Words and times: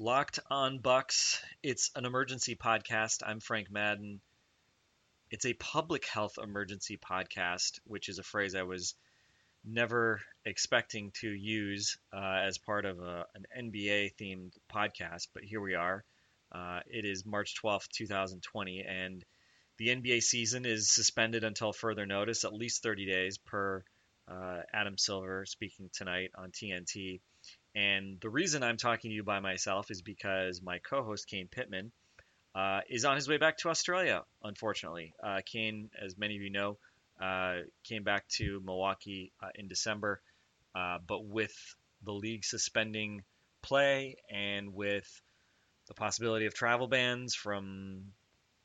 Locked 0.00 0.38
on 0.48 0.78
Bucks. 0.78 1.42
It's 1.60 1.90
an 1.96 2.04
emergency 2.04 2.54
podcast. 2.54 3.24
I'm 3.26 3.40
Frank 3.40 3.68
Madden. 3.68 4.20
It's 5.28 5.44
a 5.44 5.54
public 5.54 6.06
health 6.06 6.38
emergency 6.40 6.96
podcast, 6.96 7.80
which 7.82 8.08
is 8.08 8.20
a 8.20 8.22
phrase 8.22 8.54
I 8.54 8.62
was 8.62 8.94
never 9.64 10.20
expecting 10.44 11.10
to 11.20 11.28
use 11.28 11.98
uh, 12.12 12.42
as 12.46 12.58
part 12.58 12.84
of 12.84 13.00
a, 13.00 13.26
an 13.34 13.72
NBA 13.72 14.14
themed 14.14 14.52
podcast, 14.72 15.26
but 15.34 15.42
here 15.42 15.60
we 15.60 15.74
are. 15.74 16.04
Uh, 16.52 16.78
it 16.86 17.04
is 17.04 17.26
March 17.26 17.56
12th, 17.60 17.88
2020, 17.88 18.84
and 18.88 19.24
the 19.78 19.88
NBA 19.88 20.22
season 20.22 20.64
is 20.64 20.92
suspended 20.92 21.42
until 21.42 21.72
further 21.72 22.06
notice, 22.06 22.44
at 22.44 22.52
least 22.52 22.84
30 22.84 23.04
days, 23.06 23.38
per 23.38 23.82
uh, 24.28 24.60
Adam 24.72 24.96
Silver 24.96 25.44
speaking 25.44 25.90
tonight 25.92 26.30
on 26.36 26.52
TNT. 26.52 27.18
And 27.74 28.20
the 28.20 28.30
reason 28.30 28.62
I'm 28.62 28.76
talking 28.76 29.10
to 29.10 29.14
you 29.14 29.22
by 29.22 29.40
myself 29.40 29.90
is 29.90 30.02
because 30.02 30.62
my 30.62 30.78
co 30.78 31.02
host, 31.02 31.28
Kane 31.28 31.48
Pittman, 31.48 31.92
uh, 32.54 32.80
is 32.88 33.04
on 33.04 33.16
his 33.16 33.28
way 33.28 33.36
back 33.36 33.58
to 33.58 33.68
Australia, 33.68 34.24
unfortunately. 34.42 35.14
Uh, 35.22 35.40
Kane, 35.44 35.90
as 36.00 36.18
many 36.18 36.36
of 36.36 36.42
you 36.42 36.50
know, 36.50 36.78
uh, 37.20 37.58
came 37.84 38.02
back 38.02 38.26
to 38.28 38.60
Milwaukee 38.64 39.32
uh, 39.42 39.48
in 39.54 39.68
December, 39.68 40.20
uh, 40.74 40.98
but 41.06 41.24
with 41.24 41.54
the 42.04 42.12
league 42.12 42.44
suspending 42.44 43.22
play 43.62 44.16
and 44.30 44.74
with 44.74 45.20
the 45.88 45.94
possibility 45.94 46.46
of 46.46 46.54
travel 46.54 46.86
bans 46.86 47.34
from 47.34 48.12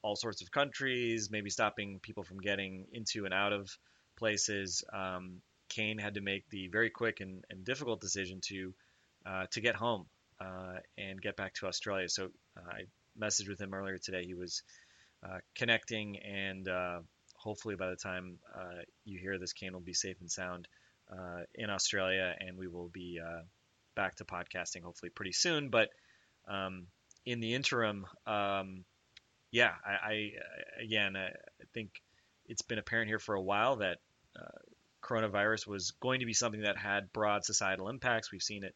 all 0.02 0.16
sorts 0.16 0.42
of 0.42 0.52
countries, 0.52 1.30
maybe 1.32 1.50
stopping 1.50 2.00
people 2.00 2.24
from 2.24 2.40
getting 2.40 2.86
into 2.92 3.26
and 3.26 3.34
out 3.34 3.54
of 3.54 3.76
places, 4.18 4.84
um, 4.94 5.42
Kane 5.76 5.98
had 5.98 6.16
to 6.16 6.22
make 6.22 6.50
the 6.50 6.68
very 6.68 6.90
quick 6.90 7.20
and, 7.20 7.44
and 7.50 7.66
difficult 7.66 8.02
decision 8.02 8.40
to 8.42 8.74
uh, 9.26 9.46
to 9.52 9.62
get 9.62 9.76
home 9.76 10.06
uh, 10.40 10.76
and 10.98 11.22
get 11.22 11.36
back 11.38 11.54
to 11.56 11.68
Australia. 11.68 12.10
So 12.10 12.26
uh, 12.58 12.70
I 12.70 12.82
messaged 13.20 13.48
with 13.48 13.60
him 13.60 13.74
earlier 13.74 13.98
today. 13.98 14.26
He 14.26 14.34
was 14.34 14.64
uh, 15.24 15.38
connecting, 15.56 16.18
and 16.20 16.68
uh, 16.68 17.00
hopefully 17.38 17.76
by 17.76 17.90
the 17.90 17.96
time 17.96 18.38
you 19.06 19.20
hear 19.20 19.38
this, 19.38 19.54
Kane 19.54 19.74
will 19.74 19.80
be 19.80 19.94
safe 19.94 20.18
and 20.20 20.30
sound 20.30 20.68
in 21.56 21.70
Australia, 21.70 22.36
and 22.40 22.58
we 22.58 22.68
will 22.68 22.90
be 22.90 23.20
back 23.96 24.16
to 24.16 24.26
podcasting 24.26 24.84
hopefully 24.84 25.10
pretty 25.10 25.32
soon. 25.32 25.70
But 25.70 25.90
um, 26.48 26.88
in 27.26 27.40
the 27.40 27.54
interim, 27.54 28.06
um, 28.28 28.84
yeah, 29.52 29.72
I, 29.86 29.92
I 29.92 30.32
again 30.82 31.16
I 31.16 31.30
think 31.74 31.90
it's 32.46 32.64
been 32.64 32.80
apparent 32.80 33.08
here 33.08 33.20
for 33.20 33.36
a 33.36 33.42
while 33.42 33.78
that 33.78 34.00
uh, 34.36 34.60
coronavirus 35.04 35.68
was 35.68 35.92
going 36.00 36.22
to 36.22 36.26
be 36.26 36.34
something 36.34 36.62
that 36.62 36.78
had 36.78 37.12
broad 37.14 37.44
societal 37.44 37.90
impacts. 37.90 38.32
We've 38.32 38.42
seen 38.42 38.64
it 38.64 38.76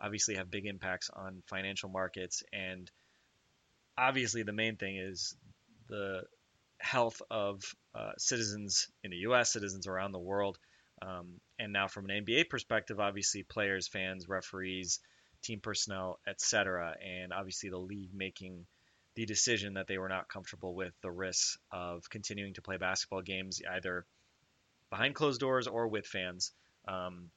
obviously 0.00 0.36
have 0.36 0.50
big 0.50 0.66
impacts 0.66 1.10
on 1.10 1.42
financial 1.46 1.88
markets. 1.88 2.42
And 2.52 2.90
obviously, 3.98 4.42
the 4.42 4.52
main 4.52 4.76
thing 4.76 4.96
is 4.96 5.34
the 5.88 6.22
health 6.78 7.20
of 7.30 7.62
uh, 7.94 8.12
citizens 8.18 8.88
in 9.02 9.10
the 9.10 9.18
U.S., 9.18 9.52
citizens 9.52 9.86
around 9.86 10.12
the 10.12 10.18
world. 10.18 10.58
Um, 11.02 11.40
and 11.58 11.72
now, 11.72 11.88
from 11.88 12.08
an 12.08 12.24
NBA 12.24 12.48
perspective, 12.48 13.00
obviously, 13.00 13.42
players, 13.42 13.88
fans, 13.88 14.28
referees, 14.28 15.00
team 15.42 15.60
personnel, 15.60 16.18
etc. 16.26 16.94
And 17.04 17.32
obviously, 17.32 17.70
the 17.70 17.78
league 17.78 18.14
making 18.14 18.66
the 19.14 19.26
decision 19.26 19.74
that 19.74 19.86
they 19.86 19.98
were 19.98 20.08
not 20.08 20.28
comfortable 20.28 20.74
with 20.74 20.92
the 21.02 21.10
risks 21.10 21.56
of 21.70 22.08
continuing 22.10 22.54
to 22.54 22.62
play 22.62 22.76
basketball 22.78 23.22
games 23.22 23.60
either 23.76 24.06
behind 24.94 25.12
closed 25.12 25.40
doors 25.40 25.66
or 25.66 25.88
with 25.88 26.06
fans. 26.06 26.52
Um, 26.86 27.30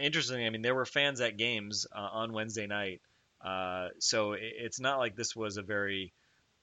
interesting. 0.00 0.46
I 0.46 0.48
mean, 0.48 0.62
there 0.62 0.74
were 0.74 0.86
fans 0.86 1.20
at 1.20 1.36
games 1.36 1.86
uh, 1.94 2.08
on 2.12 2.32
Wednesday 2.32 2.66
night, 2.66 3.02
uh, 3.44 3.88
so 3.98 4.32
it, 4.32 4.40
it's 4.60 4.80
not 4.80 4.98
like 4.98 5.14
this 5.14 5.36
was 5.36 5.58
a 5.58 5.62
very 5.62 6.14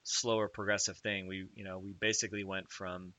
slower 0.03 0.47
progressive 0.47 0.97
thing. 0.97 1.27
We, 1.27 1.45
you 1.53 1.63
know, 1.63 1.77
we 1.77 1.93
basically 1.93 2.43
went 2.43 2.71
from 2.71 3.13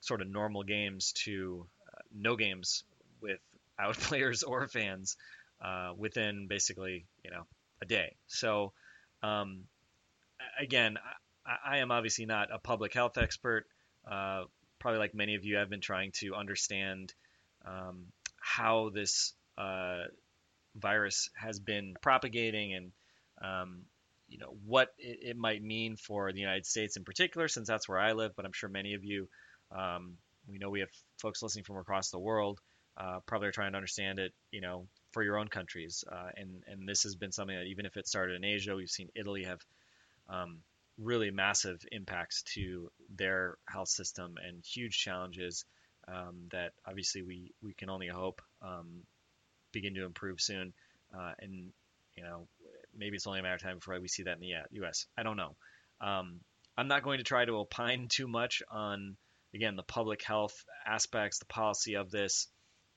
sort 0.00 0.22
of 0.22 0.28
normal 0.28 0.62
games 0.62 1.12
to 1.24 1.66
uh, 1.86 2.00
no 2.16 2.36
games 2.36 2.84
without 3.20 3.94
players 3.98 4.42
or 4.42 4.66
fans 4.66 5.14
uh, 5.62 5.92
within 5.94 6.46
basically, 6.48 7.04
you 7.22 7.30
know, 7.30 7.42
a 7.82 7.84
day. 7.84 8.16
So, 8.28 8.72
um, 9.22 9.64
again, 10.58 10.96
I, 11.44 11.74
I, 11.74 11.78
am 11.78 11.90
obviously 11.90 12.24
not 12.24 12.48
a 12.50 12.58
public 12.58 12.94
health 12.94 13.18
expert. 13.18 13.66
Probably 14.78 14.98
like 14.98 15.14
many 15.14 15.34
of 15.34 15.44
you, 15.44 15.58
I've 15.58 15.70
been 15.70 15.80
trying 15.80 16.12
to 16.20 16.34
understand 16.34 17.12
um, 17.66 18.06
how 18.40 18.90
this 18.90 19.34
uh, 19.56 20.04
virus 20.76 21.30
has 21.34 21.58
been 21.58 21.94
propagating 22.00 22.74
and 22.74 22.92
um, 23.42 23.82
you 24.28 24.38
know 24.38 24.56
what 24.64 24.88
it, 24.98 25.30
it, 25.30 25.36
might 25.36 25.62
mean 25.62 25.96
for 25.96 26.32
the 26.32 26.40
United 26.40 26.66
States 26.66 26.96
in 26.96 27.04
particular, 27.04 27.48
since 27.48 27.66
that's 27.66 27.88
where 27.88 27.98
I 27.98 28.12
live. 28.12 28.32
But 28.36 28.44
I'm 28.44 28.52
sure 28.52 28.68
many 28.68 28.94
of 28.94 29.04
you, 29.04 29.28
um, 29.72 30.16
we 30.46 30.58
know 30.58 30.70
we 30.70 30.80
have 30.80 30.90
folks 31.20 31.42
listening 31.42 31.64
from 31.64 31.78
across 31.78 32.10
the 32.10 32.18
world, 32.18 32.60
uh, 32.96 33.20
probably 33.26 33.48
are 33.48 33.52
trying 33.52 33.72
to 33.72 33.76
understand 33.76 34.18
it, 34.18 34.32
you 34.50 34.60
know, 34.60 34.86
for 35.12 35.22
your 35.22 35.38
own 35.38 35.48
countries. 35.48 36.04
Uh, 36.10 36.28
and 36.36 36.62
and 36.66 36.88
this 36.88 37.04
has 37.04 37.14
been 37.14 37.32
something 37.32 37.56
that 37.56 37.66
even 37.66 37.86
if 37.86 37.96
it 37.96 38.06
started 38.06 38.36
in 38.36 38.44
Asia, 38.44 38.76
we've 38.76 38.90
seen 38.90 39.08
Italy 39.14 39.44
have 39.44 39.60
um, 40.28 40.58
really 40.98 41.30
massive 41.30 41.80
impacts 41.92 42.42
to 42.42 42.90
their 43.14 43.56
health 43.68 43.88
system 43.88 44.34
and 44.44 44.64
huge 44.64 44.98
challenges 44.98 45.64
um, 46.08 46.48
that 46.50 46.72
obviously 46.86 47.22
we, 47.22 47.52
we 47.62 47.74
can 47.74 47.90
only 47.90 48.08
hope 48.08 48.42
um, 48.62 49.02
begin 49.72 49.94
to 49.94 50.04
improve 50.04 50.40
soon. 50.40 50.72
Uh, 51.16 51.32
and, 51.40 51.72
you 52.16 52.22
know, 52.22 52.48
maybe 52.96 53.16
it's 53.16 53.26
only 53.26 53.40
a 53.40 53.42
matter 53.42 53.54
of 53.54 53.62
time 53.62 53.76
before 53.76 53.98
we 54.00 54.08
see 54.08 54.24
that 54.24 54.34
in 54.34 54.40
the 54.40 54.54
U.S. 54.80 55.06
Uh, 55.16 55.20
I 55.20 55.24
don't 55.24 55.36
know. 55.36 55.54
Um, 56.00 56.40
I'm 56.76 56.88
not 56.88 57.02
going 57.02 57.18
to 57.18 57.24
try 57.24 57.44
to 57.44 57.56
opine 57.56 58.08
too 58.08 58.28
much 58.28 58.62
on, 58.70 59.16
again, 59.54 59.76
the 59.76 59.82
public 59.82 60.22
health 60.22 60.64
aspects, 60.86 61.38
the 61.38 61.46
policy 61.46 61.94
of 61.94 62.10
this, 62.10 62.48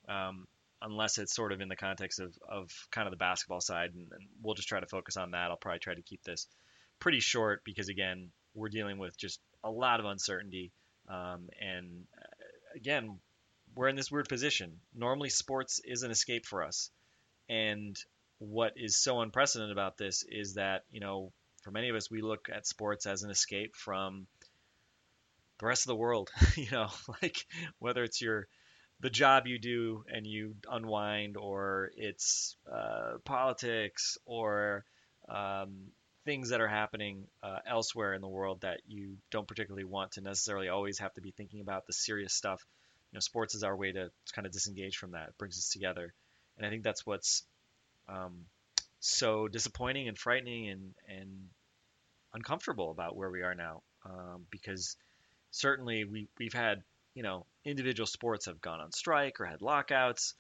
um, 0.07 0.47
unless 0.81 1.18
it's 1.18 1.35
sort 1.35 1.51
of 1.51 1.62
in 1.62 1.68
the 1.68 1.75
context 1.75 2.19
of, 2.19 2.33
of 2.47 2.72
kind 2.91 3.07
of 3.07 3.12
the 3.12 3.18
basketball 3.18 3.62
side. 3.62 3.91
And, 3.94 4.07
and 4.12 4.28
we'll 4.41 4.56
just 4.56 4.68
try 4.68 4.79
to 4.79 4.88
focus 4.88 5.18
on 5.18 5.31
that. 5.31 5.51
I'll 5.51 5.57
probably 5.57 5.79
try 5.79 5.95
to 5.95 6.01
keep 6.01 6.23
this 6.23 6.47
pretty 7.01 7.19
short 7.19 7.63
because, 7.66 7.89
again, 7.89 8.29
we're 8.53 8.69
dealing 8.69 8.97
with 8.97 9.17
just 9.17 9.41
a 9.63 9.69
lot 9.69 10.00
of 10.00 10.06
uncertainty. 10.06 10.72
Um, 11.09 11.50
and 11.59 12.06
again, 12.75 13.19
we're 13.75 13.89
in 13.89 13.97
this 13.97 14.12
weird 14.12 14.29
position. 14.29 14.79
Normally, 14.95 15.29
sports 15.29 15.81
is 15.84 16.03
an 16.03 16.12
escape 16.12 16.45
for 16.45 16.63
us. 16.63 16.89
And 17.50 17.97
what 18.39 18.73
is 18.78 18.97
so 18.97 19.19
unprecedented 19.22 19.72
about 19.72 19.97
this 19.97 20.23
is 20.28 20.53
that, 20.53 20.84
you 20.91 21.01
know, 21.01 21.34
for 21.63 21.72
many 21.72 21.89
of 21.89 21.95
us, 21.95 22.09
we 22.09 22.22
look 22.22 22.47
at 22.53 22.67
sports 22.67 23.06
as 23.06 23.23
an 23.23 23.31
escape 23.31 23.75
from 23.75 24.28
the 25.59 25.66
rest 25.66 25.83
of 25.83 25.89
the 25.89 25.95
world. 25.95 26.29
you 26.56 26.72
know, 26.72 26.89
like 27.22 27.45
whether 27.79 28.03
it's 28.03 28.22
your 28.22 28.47
the 29.00 29.09
job 29.09 29.47
you 29.47 29.57
do 29.57 30.03
and 30.07 30.28
you 30.28 30.56
unwind, 30.69 31.35
or 31.35 31.91
it's 31.95 32.56
uh, 32.72 33.18
politics, 33.25 34.18
or 34.25 34.85
um, 35.28 35.88
things 36.26 36.50
that 36.50 36.62
are 36.62 36.68
happening 36.68 37.26
uh, 37.42 37.59
elsewhere 37.66 38.14
in 38.14 38.22
the 38.22 38.28
world 38.28 38.62
that 38.62 38.82
you 38.88 39.18
don't 39.32 39.48
particularly 39.48 39.84
want 39.84 40.14
to 40.14 40.22
necessarily 40.22 40.70
always 40.70 41.00
have 41.00 41.14
to 41.14 41.22
be 41.22 41.32
thinking 41.32 41.62
about 41.62 41.88
the 41.88 41.94
serious 41.94 42.34
stuff. 42.34 42.66
You 43.12 43.18
know, 43.18 43.22
sports 43.22 43.56
is 43.56 43.64
our 43.64 43.76
way 43.76 43.92
to 43.92 44.12
kind 44.34 44.46
of 44.46 44.52
disengage 44.52 44.98
from 44.98 45.12
that. 45.12 45.30
It 45.30 45.38
brings 45.38 45.58
us 45.58 45.70
together, 45.70 46.14
and 46.58 46.66
I 46.66 46.70
think 46.70 46.84
that's 46.84 47.06
what's 47.06 47.44
um, 48.08 48.46
so 49.00 49.48
disappointing 49.48 50.08
and 50.08 50.18
frightening 50.18 50.70
and 50.70 50.94
and 51.10 51.50
uncomfortable 52.34 52.92
about 52.92 53.16
where 53.16 53.30
we 53.30 53.42
are 53.42 53.56
now, 53.56 53.81
um, 54.06 54.46
because 54.50 54.96
certainly 55.50 56.06
we 56.06 56.28
we've 56.38 56.54
had 56.54 56.84
you 57.14 57.24
know 57.24 57.46
individual 57.66 58.08
sports 58.08 58.46
have 58.46 58.62
gone 58.62 58.80
on 58.80 58.92
strike 58.92 59.42
or 59.42 59.46
had 59.46 59.62
lockouts 59.62 60.36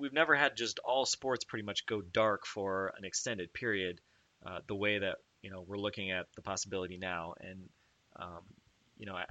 we've 0.00 0.12
never 0.12 0.34
had 0.34 0.56
just 0.56 0.78
all 0.80 1.04
sports 1.04 1.44
pretty 1.44 1.64
much 1.64 1.86
go 1.86 2.00
dark 2.00 2.46
for 2.46 2.92
an 2.98 3.04
extended 3.04 3.52
period 3.52 4.00
uh, 4.46 4.58
the 4.66 4.74
way 4.74 4.98
that 4.98 5.16
you 5.42 5.50
know 5.50 5.64
we're 5.66 5.78
looking 5.78 6.10
at 6.10 6.26
the 6.36 6.42
possibility 6.42 6.98
now. 6.98 7.34
And 7.40 7.68
um, 8.16 8.42
you 8.98 9.06
know, 9.06 9.14
I, 9.14 9.24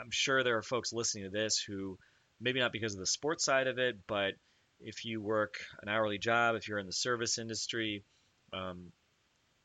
I'm 0.00 0.10
sure 0.10 0.42
there 0.42 0.58
are 0.58 0.62
folks 0.62 0.92
listening 0.92 1.24
to 1.24 1.30
this 1.30 1.58
who 1.58 1.98
maybe 2.40 2.60
not 2.60 2.72
because 2.72 2.94
of 2.94 3.00
the 3.00 3.06
sports 3.06 3.44
side 3.44 3.66
of 3.66 3.78
it, 3.78 3.96
but 4.06 4.34
if 4.80 5.04
you 5.04 5.20
work 5.20 5.54
an 5.82 5.88
hourly 5.88 6.18
job, 6.18 6.54
if 6.54 6.68
you're 6.68 6.78
in 6.78 6.86
the 6.86 6.92
service 6.92 7.38
industry, 7.38 8.04
um, 8.52 8.92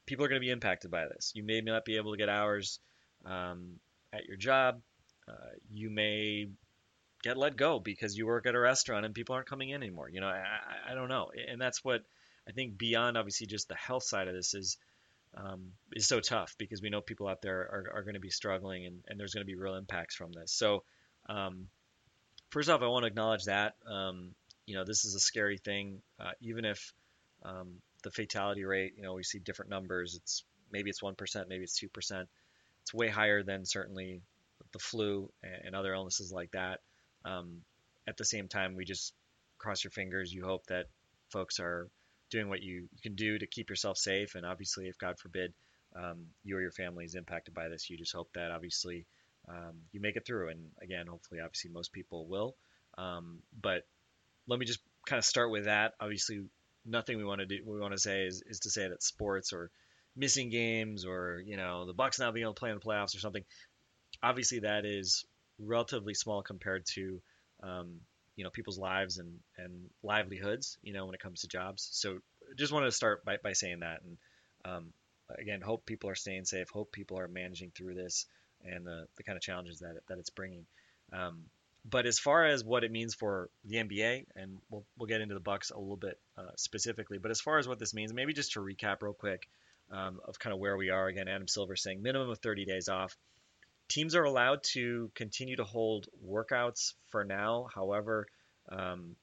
people 0.05 0.25
are 0.25 0.27
going 0.27 0.41
to 0.41 0.45
be 0.45 0.51
impacted 0.51 0.89
by 0.89 1.05
this. 1.07 1.31
You 1.35 1.43
may 1.43 1.61
not 1.61 1.85
be 1.85 1.97
able 1.97 2.11
to 2.11 2.17
get 2.17 2.29
hours 2.29 2.79
um, 3.25 3.79
at 4.11 4.25
your 4.25 4.37
job. 4.37 4.81
Uh, 5.27 5.53
you 5.71 5.89
may 5.89 6.47
get 7.23 7.37
let 7.37 7.55
go 7.55 7.79
because 7.79 8.17
you 8.17 8.25
work 8.25 8.45
at 8.45 8.55
a 8.55 8.59
restaurant 8.59 9.05
and 9.05 9.13
people 9.15 9.35
aren't 9.35 9.47
coming 9.47 9.69
in 9.69 9.81
anymore. 9.81 10.09
You 10.09 10.21
know, 10.21 10.27
I, 10.27 10.91
I 10.91 10.95
don't 10.95 11.07
know, 11.09 11.31
and 11.49 11.61
that's 11.61 11.83
what 11.83 12.01
I 12.47 12.51
think 12.51 12.77
beyond 12.77 13.17
obviously 13.17 13.47
just 13.47 13.69
the 13.69 13.75
health 13.75 14.03
side 14.03 14.27
of 14.27 14.33
this 14.33 14.53
is 14.53 14.77
um, 15.35 15.71
is 15.93 16.07
so 16.07 16.19
tough 16.19 16.55
because 16.57 16.81
we 16.81 16.89
know 16.89 17.01
people 17.01 17.27
out 17.27 17.41
there 17.41 17.61
are, 17.61 17.91
are 17.95 18.03
going 18.03 18.13
to 18.13 18.19
be 18.19 18.29
struggling 18.29 18.85
and, 18.85 18.99
and 19.07 19.19
there's 19.19 19.33
going 19.33 19.45
to 19.45 19.51
be 19.51 19.55
real 19.55 19.75
impacts 19.75 20.15
from 20.15 20.31
this. 20.31 20.51
So 20.51 20.83
um, 21.27 21.67
first 22.51 22.69
off, 22.69 22.81
I 22.83 22.87
want 22.87 23.03
to 23.03 23.07
acknowledge 23.07 23.45
that 23.45 23.75
um, 23.89 24.35
you 24.65 24.75
know 24.75 24.83
this 24.83 25.05
is 25.05 25.15
a 25.15 25.19
scary 25.19 25.57
thing. 25.57 26.01
Uh, 26.19 26.31
even 26.41 26.65
if 26.65 26.93
um, 27.43 27.81
the 28.03 28.11
fatality 28.11 28.63
rate, 28.63 28.93
you 28.95 29.03
know, 29.03 29.13
we 29.13 29.23
see 29.23 29.39
different 29.39 29.71
numbers. 29.71 30.15
It's 30.15 30.43
maybe 30.71 30.89
it's 30.89 31.01
one 31.01 31.15
percent, 31.15 31.49
maybe 31.49 31.63
it's 31.63 31.77
two 31.77 31.89
percent. 31.89 32.29
It's 32.83 32.93
way 32.93 33.07
higher 33.07 33.43
than 33.43 33.65
certainly 33.65 34.21
the 34.71 34.79
flu 34.79 35.31
and 35.41 35.75
other 35.75 35.93
illnesses 35.93 36.31
like 36.31 36.51
that. 36.51 36.81
Um, 37.23 37.61
at 38.07 38.17
the 38.17 38.25
same 38.25 38.47
time, 38.47 38.75
we 38.75 38.83
just 38.83 39.13
cross 39.57 39.83
your 39.83 39.91
fingers. 39.91 40.33
You 40.33 40.43
hope 40.43 40.67
that 40.67 40.87
folks 41.29 41.59
are 41.59 41.87
doing 42.33 42.49
what 42.49 42.63
you, 42.63 42.89
can 43.01 43.15
do 43.15 43.37
to 43.37 43.47
keep 43.47 43.69
yourself 43.69 43.97
safe. 43.97 44.35
And 44.35 44.45
obviously, 44.45 44.87
if 44.87 44.97
God 44.97 45.19
forbid 45.19 45.53
um, 45.95 46.25
you 46.43 46.57
or 46.57 46.61
your 46.61 46.71
family 46.71 47.05
is 47.05 47.15
impacted 47.15 47.53
by 47.53 47.69
this, 47.69 47.89
you 47.89 47.97
just 47.97 48.13
hope 48.13 48.29
that 48.33 48.51
obviously 48.51 49.05
um, 49.47 49.75
you 49.91 50.01
make 50.01 50.15
it 50.15 50.25
through. 50.25 50.49
And 50.49 50.71
again, 50.81 51.05
hopefully, 51.07 51.39
obviously, 51.39 51.69
most 51.71 51.93
people 51.93 52.27
will. 52.27 52.55
Um, 52.97 53.39
but 53.61 53.83
let 54.47 54.59
me 54.59 54.65
just 54.65 54.79
kind 55.05 55.19
of 55.19 55.25
start 55.25 55.51
with 55.51 55.65
that. 55.65 55.93
Obviously, 55.99 56.41
nothing 56.85 57.17
we 57.17 57.23
want 57.23 57.41
to 57.41 57.45
do, 57.45 57.59
we 57.65 57.79
want 57.79 57.93
to 57.93 57.99
say 57.99 58.25
is, 58.25 58.43
is 58.45 58.59
to 58.61 58.71
say 58.71 58.87
that 58.87 59.03
sports 59.03 59.53
or 59.53 59.69
missing 60.15 60.49
games 60.49 61.05
or 61.05 61.41
you 61.43 61.57
know 61.57 61.87
the 61.87 61.93
Bucks 61.93 62.19
not 62.19 62.33
being 62.33 62.43
able 62.43 62.53
to 62.53 62.59
play 62.59 62.69
in 62.69 62.75
the 62.75 62.81
playoffs 62.81 63.15
or 63.15 63.19
something. 63.19 63.43
Obviously, 64.21 64.59
that 64.59 64.85
is 64.85 65.25
relatively 65.59 66.13
small 66.13 66.41
compared 66.41 66.85
to 66.93 67.21
um, 67.61 67.99
you 68.35 68.43
know 68.43 68.49
people's 68.49 68.79
lives 68.79 69.17
and 69.17 69.39
and 69.57 69.89
livelihoods. 70.01 70.77
You 70.81 70.93
know 70.93 71.05
when 71.05 71.15
it 71.15 71.21
comes 71.21 71.41
to 71.41 71.47
jobs. 71.47 71.89
So 71.91 72.19
just 72.57 72.73
wanted 72.73 72.87
to 72.87 72.91
start 72.91 73.25
by, 73.25 73.37
by 73.43 73.53
saying 73.53 73.79
that 73.79 74.01
and 74.03 74.17
um, 74.65 74.93
again 75.39 75.61
hope 75.61 75.85
people 75.85 76.09
are 76.09 76.15
staying 76.15 76.45
safe. 76.45 76.69
Hope 76.69 76.91
people 76.91 77.19
are 77.19 77.27
managing 77.27 77.71
through 77.75 77.95
this 77.95 78.25
and 78.63 78.85
the, 78.85 79.07
the 79.17 79.23
kind 79.23 79.35
of 79.35 79.41
challenges 79.41 79.79
that 79.79 79.95
that 80.07 80.17
it's 80.17 80.29
bringing. 80.29 80.65
Um, 81.11 81.45
but 81.85 82.05
as 82.05 82.17
far 82.17 82.45
as 82.45 82.63
what 82.63 82.83
it 82.83 82.91
means 82.91 83.13
for 83.13 83.49
the 83.65 83.75
NBA, 83.75 84.25
and 84.35 84.59
we'll, 84.69 84.85
we'll 84.97 85.07
get 85.07 85.19
into 85.19 85.33
the 85.33 85.41
Bucks 85.41 85.69
a 85.69 85.77
little 85.77 85.97
bit 85.97 86.17
uh, 86.37 86.51
specifically, 86.55 87.17
but 87.17 87.29
as 87.29 87.41
far 87.41 87.57
as 87.59 87.67
what 87.67 87.77
this 87.77 87.93
means, 87.93 88.13
maybe 88.13 88.33
just 88.33 88.53
to 88.53 88.61
recap 88.61 89.01
real 89.01 89.13
quick 89.13 89.49
um, 89.91 90.19
of 90.25 90.39
kind 90.39 90.53
of 90.53 90.59
where 90.59 90.77
we 90.77 90.89
are. 90.89 91.07
Again, 91.07 91.27
Adam 91.27 91.47
Silver 91.47 91.75
saying 91.75 92.01
minimum 92.01 92.29
of 92.29 92.39
30 92.39 92.65
days 92.65 92.87
off. 92.87 93.17
Teams 93.93 94.15
are 94.15 94.23
allowed 94.23 94.63
to 94.63 95.11
continue 95.13 95.55
to 95.55 95.63
hold 95.63 96.07
workouts 96.27 96.93
for 97.09 97.23
now. 97.23 97.67
However, 97.75 98.25
um, 98.67 99.15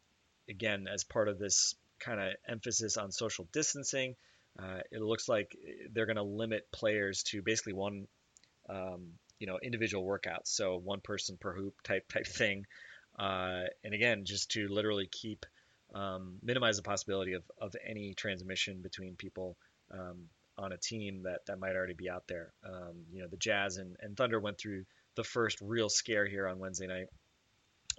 again, 0.49 0.87
as 0.87 1.02
part 1.02 1.26
of 1.26 1.40
this 1.40 1.75
kind 1.99 2.20
of 2.20 2.34
emphasis 2.46 2.96
on 2.96 3.11
social 3.11 3.49
distancing, 3.50 4.14
uh, 4.56 4.78
it 4.93 5.02
looks 5.02 5.28
like 5.28 5.56
they're 5.90 6.06
going 6.06 6.19
to 6.19 6.22
limit 6.22 6.70
players 6.70 7.25
to 7.25 7.43
basically 7.43 7.72
one, 7.72 8.06
um, 8.69 9.14
you 9.40 9.49
know, 9.49 9.58
individual 9.61 10.06
workouts. 10.06 10.46
So 10.46 10.76
one 10.76 11.00
person 11.00 11.37
per 11.37 11.52
hoop 11.52 11.82
type 11.82 12.06
type 12.06 12.26
thing. 12.28 12.64
Uh, 13.19 13.64
and 13.82 13.93
again, 13.93 14.25
just 14.25 14.52
to 14.52 14.69
literally 14.69 15.08
keep 15.11 15.46
um, 15.96 16.37
minimize 16.44 16.76
the 16.76 16.84
possibility 16.84 17.32
of, 17.32 17.43
of 17.61 17.75
any 17.84 18.14
transmission 18.14 18.82
between 18.82 19.17
people 19.17 19.56
um, 19.90 20.28
on 20.60 20.72
a 20.72 20.76
team 20.76 21.22
that, 21.24 21.46
that 21.46 21.58
might 21.58 21.74
already 21.74 21.94
be 21.94 22.10
out 22.10 22.24
there. 22.28 22.52
Um, 22.64 23.04
you 23.12 23.22
know, 23.22 23.28
the 23.28 23.36
Jazz 23.36 23.78
and, 23.78 23.96
and 24.00 24.16
Thunder 24.16 24.38
went 24.38 24.58
through 24.58 24.84
the 25.16 25.24
first 25.24 25.58
real 25.60 25.88
scare 25.88 26.26
here 26.26 26.46
on 26.46 26.58
Wednesday 26.58 26.86
night, 26.86 27.06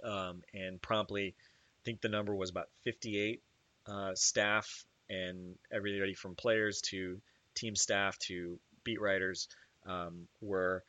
um, 0.04 0.42
and 0.54 0.80
promptly, 0.80 1.34
I 1.36 1.80
think 1.84 2.00
the 2.00 2.08
number 2.08 2.34
was 2.34 2.50
about 2.50 2.68
58 2.84 3.42
uh, 3.86 4.14
staff 4.14 4.84
and 5.10 5.56
everybody 5.72 6.14
from 6.14 6.34
players 6.36 6.80
to 6.82 7.20
team 7.54 7.76
staff 7.76 8.18
to 8.20 8.58
beat 8.84 9.00
writers 9.00 9.48
um, 9.86 10.28
were 10.40 10.84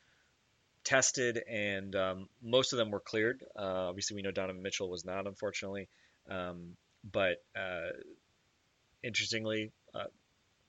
tested, 0.84 1.42
and 1.50 1.96
um, 1.96 2.30
most 2.42 2.74
of 2.74 2.78
them 2.78 2.92
were 2.92 3.00
cleared. 3.00 3.44
Uh, 3.58 3.90
obviously, 3.90 4.16
we 4.16 4.22
know 4.22 4.32
Donovan 4.32 4.62
Mitchell 4.62 4.90
was 4.90 5.06
not, 5.06 5.28
unfortunately, 5.28 5.88
um, 6.30 6.76
but 7.10 7.44
uh, 7.56 7.92
interestingly, 9.04 9.72
uh, 9.94 10.06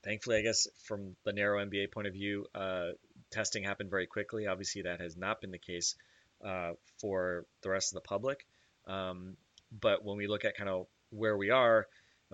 thankfully, 0.05 0.37
I 0.37 0.41
guess 0.41 0.67
from 0.83 1.15
the 1.25 1.33
narrow 1.33 1.65
NBA 1.65 1.91
point 1.91 2.07
of 2.07 2.13
view, 2.13 2.45
uh, 2.55 2.89
testing 3.31 3.63
happened 3.63 3.89
very 3.89 4.07
quickly. 4.07 4.47
Obviously, 4.47 4.83
that 4.83 5.01
has 5.01 5.17
not 5.17 5.41
been 5.41 5.51
the 5.51 5.57
case 5.57 5.95
uh, 6.45 6.71
for 7.01 7.45
the 7.61 7.69
rest 7.69 7.91
of 7.91 7.95
the 7.95 8.07
public. 8.07 8.45
Um, 8.87 9.35
but 9.81 10.05
when 10.05 10.17
we 10.17 10.27
look 10.27 10.45
at 10.45 10.55
kind 10.55 10.69
of 10.69 10.85
where 11.09 11.35
we 11.35 11.49
are, 11.49 11.87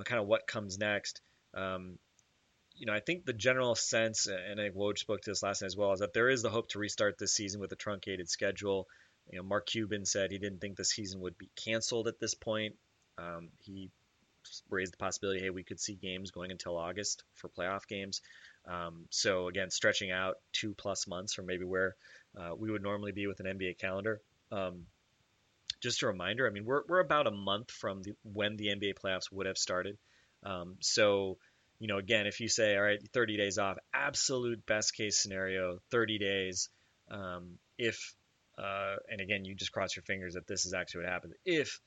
kind 0.04 0.20
of 0.20 0.28
what 0.28 0.48
comes 0.48 0.78
next, 0.78 1.22
um, 1.54 1.98
you 2.76 2.86
know, 2.88 2.94
I 2.94 3.00
think 3.00 3.26
the 3.26 3.34
general 3.34 3.76
sense, 3.76 4.28
and 4.28 4.60
I 4.60 4.64
think 4.64 4.76
Woj 4.76 4.98
spoke 4.98 5.22
to 5.22 5.32
this 5.32 5.44
last 5.44 5.62
night 5.62 5.68
as 5.68 5.78
well, 5.78 5.94
is 5.94 6.00
that 6.00 6.14
there 6.14 6.30
is 6.30 6.42
the 6.42 6.50
hope 6.50 6.70
to 6.70 6.80
restart 6.80 7.18
this 7.18 7.34
season 7.34 7.62
with 7.62 7.72
a 7.72 7.76
truncated 7.76 8.30
schedule. 8.30 8.88
You 9.30 9.38
know, 9.38 9.44
Mark 9.44 9.68
Cuban 9.68 10.06
said 10.06 10.32
he 10.32 10.40
didn't 10.40 10.60
think 10.60 10.78
the 10.78 10.86
season 10.86 11.22
would 11.22 11.38
be 11.38 11.50
canceled 11.56 12.08
at 12.08 12.20
this 12.20 12.34
point. 12.34 12.76
Um, 13.18 13.50
he 13.60 13.92
raised 14.70 14.94
the 14.94 14.98
possibility, 14.98 15.40
hey, 15.40 15.50
we 15.50 15.64
could 15.64 15.80
see 15.80 15.96
games 15.96 16.32
going 16.32 16.52
until 16.52 16.78
August 16.78 17.24
for 17.36 17.50
playoff 17.50 17.88
games. 17.88 18.22
Um, 18.66 19.06
so 19.10 19.48
again, 19.48 19.70
stretching 19.72 20.12
out 20.12 20.36
two 20.54 20.74
plus 20.74 21.08
months 21.08 21.34
from 21.34 21.46
maybe 21.46 21.66
where 21.66 21.96
uh, 22.38 22.56
we 22.56 22.70
would 22.72 22.84
normally 22.84 23.12
be 23.12 23.28
with 23.28 23.40
an 23.40 23.46
NBA 23.46 23.78
calendar. 23.78 24.22
Um, 24.52 24.86
just 25.82 26.04
a 26.04 26.08
reminder, 26.08 26.48
I 26.48 26.52
mean, 26.52 26.66
we're, 26.66 26.84
we're 26.88 27.00
about 27.00 27.28
a 27.28 27.32
month 27.32 27.72
from 27.72 28.04
the, 28.04 28.14
when 28.24 28.56
the 28.56 28.68
NBA 28.68 28.94
playoffs 29.04 29.32
would 29.32 29.48
have 29.48 29.58
started. 29.58 29.98
Um, 30.44 30.78
so, 30.80 31.38
you 31.80 31.88
know, 31.88 31.98
again, 31.98 32.28
if 32.28 32.40
you 32.40 32.48
say, 32.48 32.76
all 32.76 32.84
right, 32.84 33.00
30 33.14 33.38
days 33.38 33.58
off, 33.58 33.78
absolute 33.94 34.66
best 34.66 34.96
case 34.96 35.18
scenario, 35.18 35.80
30 35.90 36.20
days. 36.20 36.70
Um, 37.10 37.58
if, 37.78 38.14
uh, 38.58 38.96
and 39.10 39.22
again, 39.22 39.44
you 39.44 39.56
just 39.56 39.72
cross 39.72 39.96
your 39.96 40.04
fingers 40.04 40.36
that 40.36 40.48
this 40.48 40.66
is 40.66 40.74
actually 40.74 41.04
what 41.06 41.14
happens. 41.14 41.34
If 41.46 41.82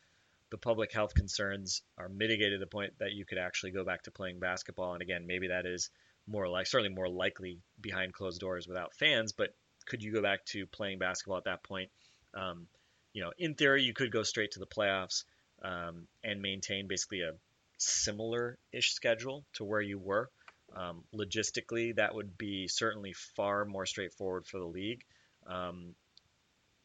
the 0.55 0.59
public 0.59 0.93
health 0.93 1.15
concerns 1.15 1.83
are 1.99 2.09
mitigated 2.09 2.61
to 2.61 2.65
the 2.65 2.71
point 2.71 2.93
that 3.01 3.11
you 3.11 3.25
could 3.25 3.39
actually 3.39 3.73
go 3.73 3.83
back 3.83 4.05
to 4.05 4.13
playing 4.13 4.39
basketball. 4.39 4.93
And 4.93 5.03
again, 5.03 5.27
maybe 5.27 5.49
that 5.49 5.67
is 5.67 5.91
more 6.29 6.47
like 6.47 6.69
certainly 6.69 6.95
more 6.95 7.09
likely 7.09 7.59
behind 7.81 8.13
closed 8.15 8.41
doors 8.41 8.69
without 8.69 8.95
fans. 8.95 9.33
But 9.33 9.53
could 9.85 10.01
you 10.01 10.13
go 10.13 10.23
back 10.23 10.45
to 10.53 10.65
playing 10.69 11.01
basketball 11.01 11.39
at 11.39 11.47
that 11.47 11.65
point? 11.65 11.91
Um, 12.35 12.69
you 13.13 13.25
know, 13.25 13.33
in 13.37 13.55
theory, 13.55 13.83
you 13.83 13.95
could 13.95 14.13
go 14.13 14.23
straight 14.23 14.53
to 14.53 14.61
the 14.61 14.67
playoffs 14.67 15.25
um, 15.61 16.07
and 16.23 16.41
maintain 16.41 16.87
basically 16.87 17.23
a 17.23 17.33
similar-ish 17.79 18.93
schedule 18.93 19.45
to 19.55 19.65
where 19.65 19.83
you 19.83 19.99
were. 19.99 20.31
Um, 20.77 21.03
logistically, 21.13 21.97
that 21.97 22.15
would 22.15 22.39
be 22.39 22.69
certainly 22.69 23.13
far 23.13 23.65
more 23.65 23.87
straightforward 23.87 24.47
for 24.47 24.61
the 24.61 24.67
league. 24.67 25.03
Um, 25.49 25.97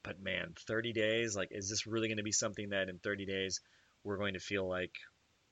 but 0.04 0.22
man, 0.22 0.54
30 0.68 0.94
days, 0.94 1.36
like, 1.36 1.50
is 1.52 1.70
this 1.70 1.88
really 1.88 2.08
going 2.08 2.18
to 2.18 2.24
be 2.24 2.32
something 2.32 2.70
that 2.70 2.90
in 2.90 3.00
30 3.00 3.26
days 3.26 3.62
we're 4.04 4.18
going 4.18 4.34
to 4.34 4.40
feel 4.40 4.68
like, 4.68 4.94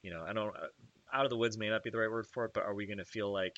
you 0.01 0.11
know, 0.11 0.23
I 0.27 0.33
don't, 0.33 0.55
uh, 0.55 0.67
out 1.11 1.25
of 1.25 1.29
the 1.29 1.37
woods 1.37 1.57
may 1.57 1.69
not 1.69 1.83
be 1.83 1.89
the 1.89 1.97
right 1.97 2.11
word 2.11 2.27
for 2.27 2.45
it, 2.45 2.51
but 2.53 2.63
are 2.63 2.73
we 2.73 2.85
going 2.85 2.97
to 2.97 3.05
feel 3.05 3.31
like 3.31 3.57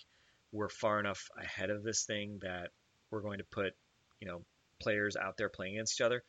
we're 0.52 0.70
far 0.70 1.00
enough 1.00 1.30
ahead 1.40 1.70
of 1.70 1.84
this 1.84 2.04
thing 2.04 2.40
that 2.42 2.70
we're 3.12 3.22
going 3.22 3.38
to 3.38 3.44
put, 3.44 3.74
you 4.20 4.28
know, 4.28 4.42
players 4.80 5.16
out 5.16 5.38
there 5.38 5.50
playing 5.50 5.76
against 5.76 5.98
each 6.00 6.06
other? 6.06 6.24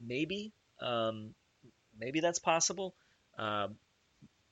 Maybe, 0.00 0.52
um, 0.80 1.34
maybe 1.98 2.20
that's 2.20 2.38
possible. 2.38 2.94
Um, 3.38 3.76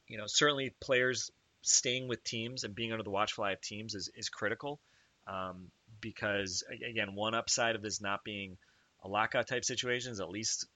you 0.08 0.18
know, 0.18 0.25
certainly 0.26 0.75
players 0.80 1.30
staying 1.62 2.08
with 2.08 2.23
teams 2.23 2.64
and 2.64 2.75
being 2.75 2.92
under 2.92 3.02
the 3.02 3.11
watchful 3.11 3.44
eye 3.44 3.52
of 3.52 3.61
teams 3.61 3.94
is, 3.94 4.11
is 4.14 4.28
critical 4.28 4.78
um, 5.26 5.70
because, 6.00 6.62
again, 6.88 7.14
one 7.14 7.35
upside 7.35 7.75
of 7.75 7.82
this 7.82 8.00
not 8.00 8.23
being 8.25 8.56
a 9.03 9.09
lockout 9.09 9.47
type 9.47 9.65
situations, 9.65 10.21
at 10.21 10.29
least 10.29 10.67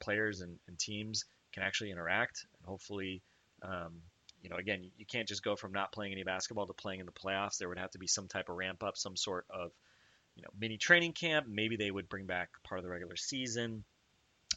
players 0.00 0.40
and, 0.40 0.58
and 0.68 0.78
teams 0.78 1.24
can 1.52 1.62
actually 1.62 1.90
interact. 1.90 2.46
And 2.58 2.66
hopefully, 2.66 3.22
um, 3.62 4.02
you 4.42 4.50
know, 4.50 4.56
again, 4.56 4.90
you 4.96 5.06
can't 5.06 5.26
just 5.26 5.42
go 5.42 5.56
from 5.56 5.72
not 5.72 5.92
playing 5.92 6.12
any 6.12 6.22
basketball 6.22 6.66
to 6.66 6.74
playing 6.74 7.00
in 7.00 7.06
the 7.06 7.12
playoffs. 7.12 7.58
There 7.58 7.68
would 7.68 7.78
have 7.78 7.92
to 7.92 7.98
be 7.98 8.06
some 8.06 8.28
type 8.28 8.48
of 8.48 8.56
ramp 8.56 8.82
up, 8.82 8.96
some 8.96 9.16
sort 9.16 9.46
of, 9.50 9.70
you 10.36 10.42
know, 10.42 10.50
mini 10.58 10.76
training 10.76 11.12
camp. 11.12 11.46
Maybe 11.48 11.76
they 11.76 11.90
would 11.90 12.08
bring 12.08 12.26
back 12.26 12.50
part 12.62 12.78
of 12.78 12.84
the 12.84 12.90
regular 12.90 13.16
season. 13.16 13.84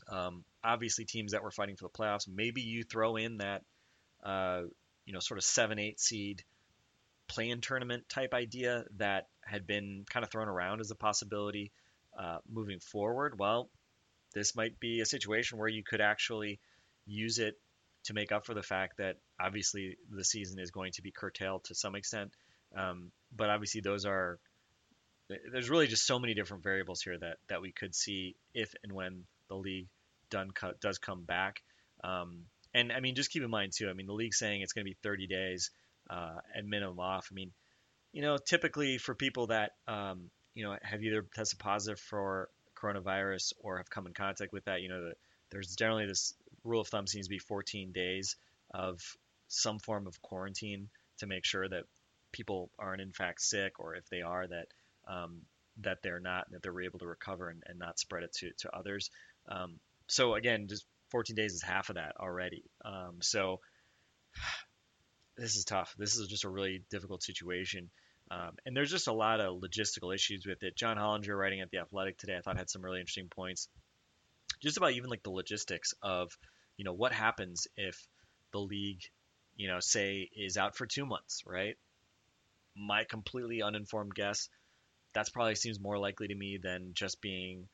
Um, 0.09 0.43
obviously, 0.63 1.05
teams 1.05 1.31
that 1.31 1.43
were 1.43 1.51
fighting 1.51 1.77
for 1.77 1.85
the 1.85 1.97
playoffs, 1.97 2.27
maybe 2.27 2.61
you 2.61 2.83
throw 2.83 3.15
in 3.15 3.37
that, 3.37 3.61
uh, 4.23 4.63
you 5.05 5.13
know, 5.13 5.19
sort 5.19 5.37
of 5.37 5.43
seven, 5.43 5.79
eight 5.79 5.99
seed 5.99 6.43
play-in 7.27 7.61
tournament 7.61 8.07
type 8.09 8.33
idea 8.33 8.83
that 8.97 9.27
had 9.43 9.67
been 9.67 10.05
kind 10.09 10.23
of 10.23 10.31
thrown 10.31 10.47
around 10.47 10.81
as 10.81 10.91
a 10.91 10.95
possibility 10.95 11.71
uh, 12.17 12.39
moving 12.49 12.79
forward, 12.79 13.37
well, 13.39 13.69
this 14.33 14.55
might 14.55 14.79
be 14.79 15.01
a 15.01 15.05
situation 15.05 15.57
where 15.57 15.67
you 15.67 15.83
could 15.83 16.01
actually 16.01 16.59
use 17.05 17.39
it 17.39 17.55
to 18.05 18.13
make 18.13 18.31
up 18.31 18.45
for 18.45 18.53
the 18.53 18.63
fact 18.63 18.97
that 18.97 19.17
obviously 19.39 19.97
the 20.09 20.23
season 20.23 20.59
is 20.59 20.71
going 20.71 20.91
to 20.93 21.01
be 21.01 21.11
curtailed 21.11 21.63
to 21.65 21.75
some 21.75 21.95
extent. 21.95 22.31
Um, 22.75 23.11
but 23.35 23.49
obviously, 23.49 23.81
those 23.81 24.05
are 24.05 24.39
there's 25.51 25.69
really 25.69 25.87
just 25.87 26.05
so 26.05 26.19
many 26.19 26.33
different 26.33 26.63
variables 26.63 27.01
here 27.01 27.17
that 27.17 27.37
that 27.49 27.61
we 27.61 27.71
could 27.71 27.93
see 27.93 28.35
if 28.53 28.73
and 28.83 28.93
when 28.93 29.23
the 29.49 29.55
league 29.55 29.87
done 30.29 30.51
does 30.81 30.97
come 30.97 31.23
back. 31.23 31.61
Um, 32.03 32.45
and 32.73 32.91
I 32.91 32.99
mean, 32.99 33.15
just 33.15 33.31
keep 33.31 33.43
in 33.43 33.49
mind 33.49 33.73
too. 33.75 33.89
I 33.89 33.93
mean, 33.93 34.07
the 34.07 34.13
league 34.13 34.33
saying 34.33 34.61
it's 34.61 34.73
going 34.73 34.85
to 34.85 34.89
be 34.89 34.97
30 35.03 35.27
days 35.27 35.71
uh, 36.09 36.35
at 36.55 36.65
minimum 36.65 36.99
off. 36.99 37.27
I 37.31 37.33
mean, 37.33 37.51
you 38.11 38.21
know, 38.21 38.37
typically 38.37 38.97
for 38.97 39.15
people 39.15 39.47
that 39.47 39.71
um, 39.87 40.29
you 40.57 40.63
know, 40.63 40.75
have 40.81 41.03
either 41.03 41.23
tested 41.35 41.59
positive 41.59 41.99
for 41.99 42.49
coronavirus 42.75 43.53
or 43.59 43.77
have 43.77 43.91
come 43.91 44.07
in 44.07 44.13
contact 44.13 44.51
with 44.51 44.65
that, 44.65 44.81
you 44.81 44.89
know, 44.89 45.03
the, 45.03 45.13
there's 45.51 45.75
generally 45.75 46.07
this 46.07 46.33
rule 46.63 46.81
of 46.81 46.87
thumb 46.87 47.05
seems 47.05 47.27
to 47.27 47.29
be 47.29 47.37
14 47.37 47.91
days 47.91 48.35
of 48.73 48.99
some 49.47 49.77
form 49.77 50.07
of 50.07 50.19
quarantine 50.23 50.89
to 51.19 51.27
make 51.27 51.45
sure 51.45 51.69
that 51.69 51.83
people 52.31 52.71
aren't 52.79 53.01
in 53.01 53.11
fact 53.11 53.39
sick, 53.39 53.79
or 53.79 53.93
if 53.93 54.09
they 54.09 54.23
are, 54.23 54.47
that 54.47 54.65
um, 55.07 55.41
that 55.81 55.99
they're 56.01 56.19
not, 56.19 56.49
that 56.51 56.63
they're 56.63 56.81
able 56.81 56.97
to 56.99 57.07
recover 57.07 57.49
and, 57.49 57.61
and 57.67 57.77
not 57.77 57.99
spread 57.99 58.23
it 58.23 58.33
to 58.33 58.49
to 58.57 58.75
others. 58.75 59.11
Um, 59.47 59.79
so 60.07 60.33
again, 60.33 60.65
just 60.67 60.85
14 61.11 61.35
days 61.35 61.53
is 61.53 61.61
half 61.61 61.89
of 61.89 61.95
that 61.95 62.15
already. 62.19 62.63
Um, 62.83 63.17
so 63.21 63.59
this 65.37 65.55
is 65.55 65.65
tough. 65.65 65.93
This 65.99 66.17
is 66.17 66.27
just 66.27 66.45
a 66.45 66.49
really 66.49 66.83
difficult 66.89 67.21
situation. 67.21 67.91
Um, 68.29 68.51
and 68.65 68.75
there's 68.75 68.91
just 68.91 69.07
a 69.07 69.13
lot 69.13 69.39
of 69.39 69.61
logistical 69.61 70.13
issues 70.13 70.45
with 70.45 70.63
it. 70.63 70.75
John 70.75 70.97
Hollinger, 70.97 71.37
writing 71.37 71.61
at 71.61 71.71
The 71.71 71.79
Athletic 71.79 72.17
today, 72.17 72.35
I 72.37 72.41
thought 72.41 72.57
had 72.57 72.69
some 72.69 72.83
really 72.83 72.99
interesting 72.99 73.29
points 73.29 73.69
just 74.61 74.77
about 74.77 74.93
even 74.93 75.09
like 75.09 75.23
the 75.23 75.31
logistics 75.31 75.93
of, 76.01 76.37
you 76.77 76.85
know, 76.85 76.93
what 76.93 77.11
happens 77.11 77.67
if 77.77 78.07
the 78.51 78.59
league, 78.59 79.01
you 79.55 79.67
know, 79.67 79.79
say 79.79 80.29
is 80.35 80.57
out 80.57 80.75
for 80.75 80.85
two 80.85 81.05
months, 81.05 81.43
right? 81.45 81.77
My 82.75 83.03
completely 83.03 83.61
uninformed 83.61 84.13
guess, 84.13 84.49
that's 85.13 85.29
probably 85.29 85.55
seems 85.55 85.79
more 85.79 85.97
likely 85.97 86.27
to 86.27 86.35
me 86.35 86.59
than 86.61 86.91
just 86.93 87.21
being 87.21 87.67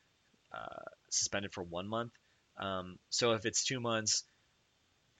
uh, 0.52 0.82
suspended 1.10 1.52
for 1.52 1.62
one 1.62 1.88
month. 1.88 2.12
Um, 2.58 2.98
so 3.10 3.32
if 3.32 3.44
it's 3.44 3.64
two 3.64 3.80
months, 3.80 4.24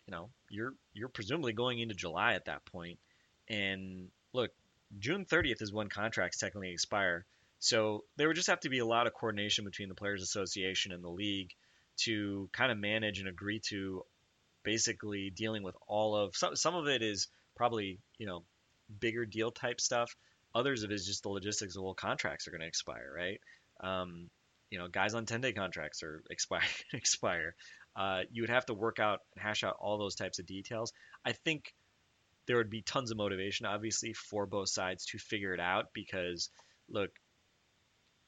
you 0.06 0.12
know, 0.12 0.30
you're 0.48 0.74
you're 0.92 1.08
presumably 1.08 1.52
going 1.52 1.78
into 1.78 1.94
July 1.94 2.34
at 2.34 2.44
that. 2.44 2.62
And 3.48 4.08
look, 4.08 4.08
June 4.98 5.24
30th 5.24 5.62
is 5.62 5.72
when 5.72 5.88
contracts 5.88 6.38
technically 6.38 6.72
expire. 6.72 7.24
So 7.58 8.04
there 8.16 8.28
would 8.28 8.36
just 8.36 8.48
have 8.48 8.60
to 8.60 8.68
be 8.68 8.80
a 8.80 8.86
lot 8.86 9.06
of 9.06 9.14
coordination 9.14 9.64
between 9.64 9.88
the 9.88 9.94
Players 9.94 10.22
Association 10.22 10.92
and 10.92 11.02
the 11.02 11.08
league 11.08 11.50
to 11.96 12.48
kind 12.52 12.70
of 12.70 12.78
manage 12.78 13.20
and 13.20 13.28
agree 13.28 13.60
to 13.68 14.04
basically 14.64 15.30
dealing 15.30 15.62
with 15.62 15.76
all 15.86 16.16
of 16.16 16.36
some 16.36 16.56
some 16.56 16.74
of 16.74 16.88
it 16.88 17.02
is 17.02 17.28
probably, 17.54 17.98
you 18.18 18.26
know, 18.26 18.42
bigger 19.00 19.24
deal 19.24 19.50
type 19.50 19.80
stuff. 19.80 20.14
Others 20.54 20.82
of 20.82 20.90
it 20.90 20.94
is 20.94 21.06
just 21.06 21.22
the 21.22 21.28
logistics 21.28 21.76
of 21.76 21.82
well 21.82 21.94
contracts 21.94 22.46
are 22.46 22.50
going 22.50 22.60
to 22.60 22.66
expire, 22.66 23.12
right? 23.14 23.40
Um, 23.80 24.28
you 24.70 24.78
know, 24.78 24.88
guys 24.88 25.14
on 25.14 25.26
10 25.26 25.40
day 25.40 25.52
contracts 25.52 26.02
are 26.02 26.22
expire 26.30 26.62
expire. 26.92 27.54
Uh, 27.96 28.22
you 28.32 28.42
would 28.42 28.50
have 28.50 28.66
to 28.66 28.74
work 28.74 28.98
out 28.98 29.20
and 29.34 29.42
hash 29.42 29.62
out 29.62 29.76
all 29.78 29.98
those 29.98 30.16
types 30.16 30.38
of 30.38 30.46
details. 30.46 30.92
I 31.24 31.32
think 31.32 31.72
there 32.46 32.56
would 32.56 32.70
be 32.70 32.82
tons 32.82 33.10
of 33.10 33.16
motivation, 33.16 33.66
obviously, 33.66 34.12
for 34.12 34.46
both 34.46 34.68
sides 34.68 35.06
to 35.06 35.18
figure 35.18 35.54
it 35.54 35.60
out 35.60 35.86
because, 35.94 36.50
look, 36.88 37.10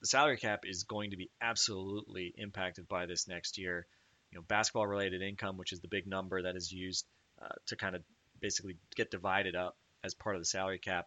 the 0.00 0.06
salary 0.06 0.36
cap 0.36 0.60
is 0.64 0.84
going 0.84 1.10
to 1.10 1.16
be 1.16 1.30
absolutely 1.40 2.34
impacted 2.36 2.88
by 2.88 3.06
this 3.06 3.28
next 3.28 3.58
year. 3.58 3.86
You 4.30 4.38
know, 4.38 4.44
basketball 4.46 4.86
related 4.86 5.22
income, 5.22 5.56
which 5.56 5.72
is 5.72 5.80
the 5.80 5.88
big 5.88 6.06
number 6.06 6.42
that 6.42 6.56
is 6.56 6.72
used 6.72 7.06
uh, 7.40 7.54
to 7.66 7.76
kind 7.76 7.94
of 7.94 8.02
basically 8.40 8.76
get 8.94 9.10
divided 9.10 9.54
up 9.54 9.76
as 10.04 10.14
part 10.14 10.36
of 10.36 10.40
the 10.40 10.46
salary 10.46 10.78
cap 10.78 11.06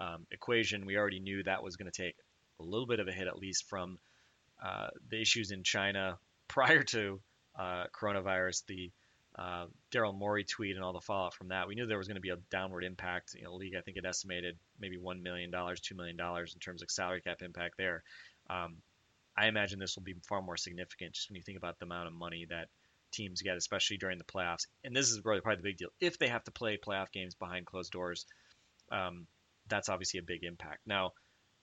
um, 0.00 0.26
equation. 0.30 0.86
We 0.86 0.96
already 0.96 1.20
knew 1.20 1.42
that 1.42 1.62
was 1.62 1.76
going 1.76 1.90
to 1.90 2.02
take 2.02 2.16
a 2.58 2.62
little 2.62 2.86
bit 2.86 3.00
of 3.00 3.08
a 3.08 3.12
hit, 3.12 3.26
at 3.26 3.38
least 3.38 3.68
from 3.68 3.98
uh, 4.62 4.88
the 5.08 5.20
issues 5.20 5.50
in 5.50 5.62
China 5.62 6.18
prior 6.48 6.82
to 6.82 7.20
uh, 7.58 7.84
coronavirus, 7.98 8.64
the 8.66 8.90
uh, 9.36 9.66
Daryl 9.92 10.16
Morey 10.16 10.44
tweet 10.44 10.76
and 10.76 10.84
all 10.84 10.92
the 10.92 11.00
fallout 11.00 11.34
from 11.34 11.48
that, 11.48 11.68
we 11.68 11.74
knew 11.74 11.86
there 11.86 11.98
was 11.98 12.08
going 12.08 12.16
to 12.16 12.20
be 12.20 12.30
a 12.30 12.36
downward 12.50 12.84
impact. 12.84 13.34
You 13.34 13.44
know, 13.44 13.54
league 13.54 13.74
I 13.76 13.80
think 13.80 13.96
it 13.96 14.04
estimated 14.04 14.58
maybe 14.78 14.98
one 14.98 15.22
million 15.22 15.50
dollars, 15.50 15.80
two 15.80 15.94
million 15.94 16.16
dollars 16.16 16.54
in 16.54 16.60
terms 16.60 16.82
of 16.82 16.90
salary 16.90 17.20
cap 17.20 17.42
impact 17.42 17.76
there. 17.78 18.02
Um, 18.48 18.76
I 19.36 19.46
imagine 19.46 19.78
this 19.78 19.96
will 19.96 20.02
be 20.02 20.16
far 20.28 20.42
more 20.42 20.56
significant 20.56 21.14
just 21.14 21.30
when 21.30 21.36
you 21.36 21.42
think 21.42 21.58
about 21.58 21.78
the 21.78 21.86
amount 21.86 22.08
of 22.08 22.12
money 22.12 22.46
that 22.50 22.68
teams 23.12 23.42
get, 23.42 23.56
especially 23.56 23.96
during 23.96 24.18
the 24.18 24.24
playoffs. 24.24 24.66
And 24.84 24.94
this 24.94 25.10
is 25.10 25.24
really 25.24 25.40
probably 25.40 25.56
the 25.56 25.62
big 25.62 25.76
deal. 25.78 25.88
If 26.00 26.18
they 26.18 26.28
have 26.28 26.44
to 26.44 26.50
play 26.50 26.76
playoff 26.76 27.12
games 27.12 27.34
behind 27.34 27.66
closed 27.66 27.92
doors, 27.92 28.26
um, 28.90 29.26
that's 29.68 29.88
obviously 29.88 30.18
a 30.18 30.24
big 30.24 30.44
impact. 30.44 30.80
Now, 30.86 31.12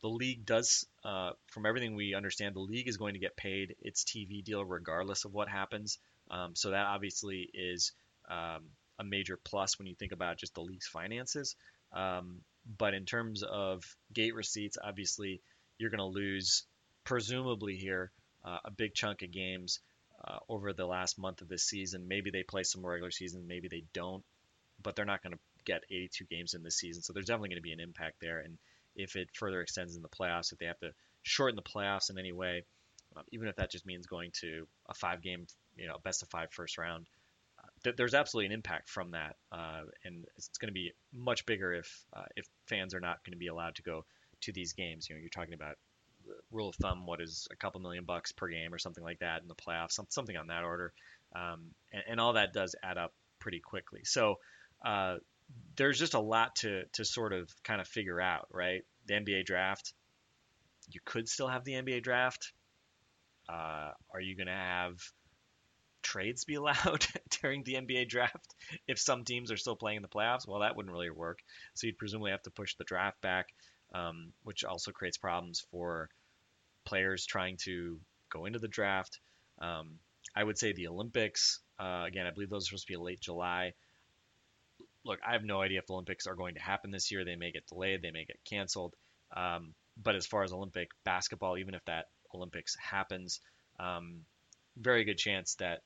the 0.01 0.07
league 0.07 0.45
does, 0.45 0.85
uh, 1.03 1.31
from 1.47 1.65
everything 1.65 1.95
we 1.95 2.13
understand, 2.13 2.55
the 2.55 2.59
league 2.59 2.87
is 2.87 2.97
going 2.97 3.13
to 3.13 3.19
get 3.19 3.35
paid 3.35 3.75
its 3.81 4.03
TV 4.03 4.43
deal 4.43 4.63
regardless 4.63 5.25
of 5.25 5.33
what 5.33 5.49
happens. 5.49 5.99
Um, 6.29 6.55
so 6.55 6.71
that 6.71 6.85
obviously 6.85 7.49
is 7.53 7.93
um, 8.29 8.63
a 8.99 9.03
major 9.03 9.37
plus 9.43 9.77
when 9.77 9.87
you 9.87 9.95
think 9.95 10.11
about 10.11 10.37
just 10.37 10.55
the 10.55 10.61
league's 10.61 10.87
finances. 10.87 11.55
Um, 11.93 12.41
but 12.77 12.93
in 12.93 13.05
terms 13.05 13.43
of 13.43 13.83
gate 14.13 14.35
receipts, 14.35 14.77
obviously 14.81 15.41
you're 15.77 15.89
going 15.89 15.99
to 15.99 16.05
lose, 16.05 16.63
presumably 17.03 17.75
here, 17.75 18.11
uh, 18.43 18.59
a 18.65 18.71
big 18.71 18.93
chunk 18.93 19.21
of 19.21 19.31
games 19.31 19.79
uh, 20.25 20.39
over 20.49 20.73
the 20.73 20.85
last 20.85 21.17
month 21.17 21.41
of 21.41 21.47
this 21.47 21.63
season. 21.63 22.07
Maybe 22.07 22.31
they 22.31 22.43
play 22.43 22.63
some 22.63 22.85
regular 22.85 23.11
season, 23.11 23.47
maybe 23.47 23.67
they 23.67 23.83
don't, 23.93 24.23
but 24.81 24.95
they're 24.95 25.05
not 25.05 25.23
going 25.23 25.33
to 25.33 25.39
get 25.65 25.83
82 25.89 26.25
games 26.25 26.53
in 26.53 26.63
this 26.63 26.77
season. 26.77 27.03
So 27.03 27.13
there's 27.13 27.25
definitely 27.25 27.49
going 27.49 27.57
to 27.57 27.61
be 27.61 27.73
an 27.73 27.79
impact 27.79 28.15
there. 28.21 28.39
And 28.39 28.57
if 28.95 29.15
it 29.15 29.29
further 29.33 29.61
extends 29.61 29.95
in 29.95 30.01
the 30.01 30.09
playoffs, 30.09 30.51
if 30.51 30.59
they 30.59 30.65
have 30.65 30.79
to 30.79 30.91
shorten 31.23 31.55
the 31.55 31.61
playoffs 31.61 32.09
in 32.09 32.17
any 32.17 32.31
way, 32.31 32.63
um, 33.15 33.23
even 33.31 33.47
if 33.47 33.55
that 33.57 33.71
just 33.71 33.85
means 33.85 34.07
going 34.07 34.31
to 34.41 34.67
a 34.89 34.93
five 34.93 35.21
game, 35.21 35.45
you 35.77 35.87
know, 35.87 35.97
best 36.03 36.23
of 36.23 36.29
five 36.29 36.51
first 36.51 36.77
round, 36.77 37.05
uh, 37.59 37.67
th- 37.83 37.95
there's 37.95 38.13
absolutely 38.13 38.47
an 38.47 38.51
impact 38.51 38.89
from 38.89 39.11
that, 39.11 39.35
uh, 39.51 39.81
and 40.03 40.25
it's 40.35 40.57
going 40.57 40.69
to 40.69 40.73
be 40.73 40.91
much 41.13 41.45
bigger 41.45 41.73
if 41.73 42.05
uh, 42.15 42.25
if 42.35 42.45
fans 42.67 42.93
are 42.93 42.99
not 42.99 43.23
going 43.23 43.33
to 43.33 43.37
be 43.37 43.47
allowed 43.47 43.75
to 43.75 43.83
go 43.83 44.05
to 44.41 44.51
these 44.51 44.73
games. 44.73 45.09
You 45.09 45.15
know, 45.15 45.21
you're 45.21 45.29
talking 45.29 45.53
about 45.53 45.77
rule 46.51 46.69
of 46.69 46.75
thumb, 46.75 47.05
what 47.05 47.21
is 47.21 47.47
a 47.51 47.55
couple 47.55 47.79
million 47.81 48.03
bucks 48.03 48.31
per 48.31 48.47
game 48.47 48.73
or 48.73 48.77
something 48.77 49.03
like 49.03 49.19
that 49.19 49.41
in 49.41 49.47
the 49.47 49.55
playoffs, 49.55 49.93
some, 49.93 50.07
something 50.09 50.35
on 50.35 50.47
that 50.47 50.63
order, 50.63 50.93
um, 51.35 51.71
and, 51.91 52.03
and, 52.09 52.19
all 52.19 52.33
that 52.33 52.53
does 52.53 52.75
add 52.83 52.97
up 52.97 53.13
pretty 53.39 53.59
quickly. 53.59 54.01
So 54.03 54.35
uh, 54.85 55.17
there's 55.75 55.99
just 55.99 56.13
a 56.13 56.19
lot 56.19 56.55
to 56.57 56.83
to 56.93 57.05
sort 57.05 57.33
of 57.33 57.49
kind 57.63 57.81
of 57.81 57.87
figure 57.87 58.19
out, 58.19 58.47
right? 58.51 58.83
The 59.07 59.15
NBA 59.15 59.45
draft. 59.45 59.93
You 60.89 60.99
could 61.03 61.27
still 61.27 61.47
have 61.47 61.65
the 61.65 61.73
NBA 61.73 62.03
draft. 62.03 62.53
Uh, 63.49 63.91
are 64.13 64.21
you 64.21 64.35
going 64.35 64.47
to 64.47 64.53
have 64.53 64.95
trades 66.07 66.45
be 66.45 66.55
allowed 66.55 67.05
during 67.41 67.63
the 67.63 67.75
NBA 67.75 68.09
draft 68.09 68.55
if 68.87 68.99
some 68.99 69.23
teams 69.23 69.51
are 69.51 69.57
still 69.57 69.75
playing 69.75 69.97
in 69.97 70.01
the 70.01 70.07
playoffs? 70.07 70.47
Well, 70.47 70.61
that 70.61 70.75
wouldn't 70.75 70.93
really 70.93 71.09
work. 71.09 71.39
So 71.73 71.87
you'd 71.87 71.97
presumably 71.97 72.31
have 72.31 72.43
to 72.43 72.51
push 72.51 72.75
the 72.75 72.83
draft 72.83 73.21
back, 73.21 73.47
um, 73.93 74.31
which 74.43 74.63
also 74.63 74.91
creates 74.91 75.17
problems 75.17 75.65
for 75.71 76.09
players 76.85 77.25
trying 77.25 77.57
to 77.63 77.99
go 78.29 78.45
into 78.45 78.59
the 78.59 78.67
draft. 78.67 79.19
Um, 79.59 79.99
I 80.35 80.43
would 80.43 80.57
say 80.57 80.73
the 80.73 80.87
Olympics. 80.87 81.59
Uh, 81.79 82.03
again, 82.07 82.25
I 82.25 82.31
believe 82.31 82.49
those 82.49 82.63
are 82.63 82.69
supposed 82.69 82.87
to 82.87 82.93
be 82.93 82.97
late 82.97 83.19
July 83.19 83.73
look, 85.07 85.19
I 85.27 85.33
have 85.33 85.43
no 85.43 85.61
idea 85.61 85.79
if 85.79 85.87
the 85.87 85.93
Olympics 85.93 86.27
are 86.27 86.35
going 86.35 86.55
to 86.55 86.61
happen 86.61 86.91
this 86.91 87.11
year. 87.11 87.25
They 87.25 87.35
may 87.35 87.51
get 87.51 87.65
delayed, 87.65 88.01
they 88.01 88.11
may 88.11 88.25
get 88.25 88.37
canceled. 88.45 88.93
Um, 89.35 89.73
but 90.01 90.15
as 90.15 90.27
far 90.27 90.43
as 90.43 90.51
Olympic 90.51 90.89
basketball, 91.03 91.57
even 91.57 91.73
if 91.73 91.83
that 91.85 92.05
Olympics 92.35 92.75
happens, 92.75 93.39
um, 93.79 94.21
very 94.77 95.05
good 95.05 95.17
chance 95.17 95.55
that 95.55 95.81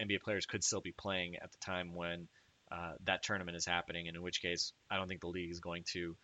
NBA 0.00 0.22
players 0.22 0.46
could 0.46 0.64
still 0.64 0.80
be 0.80 0.92
playing 0.92 1.36
at 1.36 1.50
the 1.50 1.58
time 1.58 1.94
when 1.94 2.28
uh, 2.70 2.92
that 3.04 3.22
tournament 3.22 3.56
is 3.56 3.66
happening. 3.66 4.08
And 4.08 4.16
in 4.16 4.22
which 4.22 4.42
case, 4.42 4.72
I 4.90 4.96
don't 4.96 5.08
think 5.08 5.20
the 5.20 5.28
league 5.28 5.50
is 5.50 5.60
going 5.60 5.84
to 5.92 6.16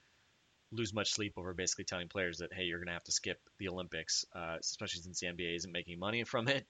lose 0.72 0.92
much 0.92 1.12
sleep 1.12 1.34
over 1.36 1.54
basically 1.54 1.84
telling 1.84 2.08
players 2.08 2.38
that 2.38 2.52
hey, 2.52 2.64
you're 2.64 2.78
going 2.78 2.88
to 2.88 2.92
have 2.92 3.04
to 3.04 3.12
skip 3.12 3.38
the 3.58 3.68
Olympics, 3.68 4.24
uh, 4.34 4.56
especially 4.60 5.02
since 5.02 5.20
the 5.20 5.26
NBA 5.28 5.56
isn't 5.56 5.72
making 5.72 5.98
money 5.98 6.24
from 6.24 6.48
it, 6.48 6.66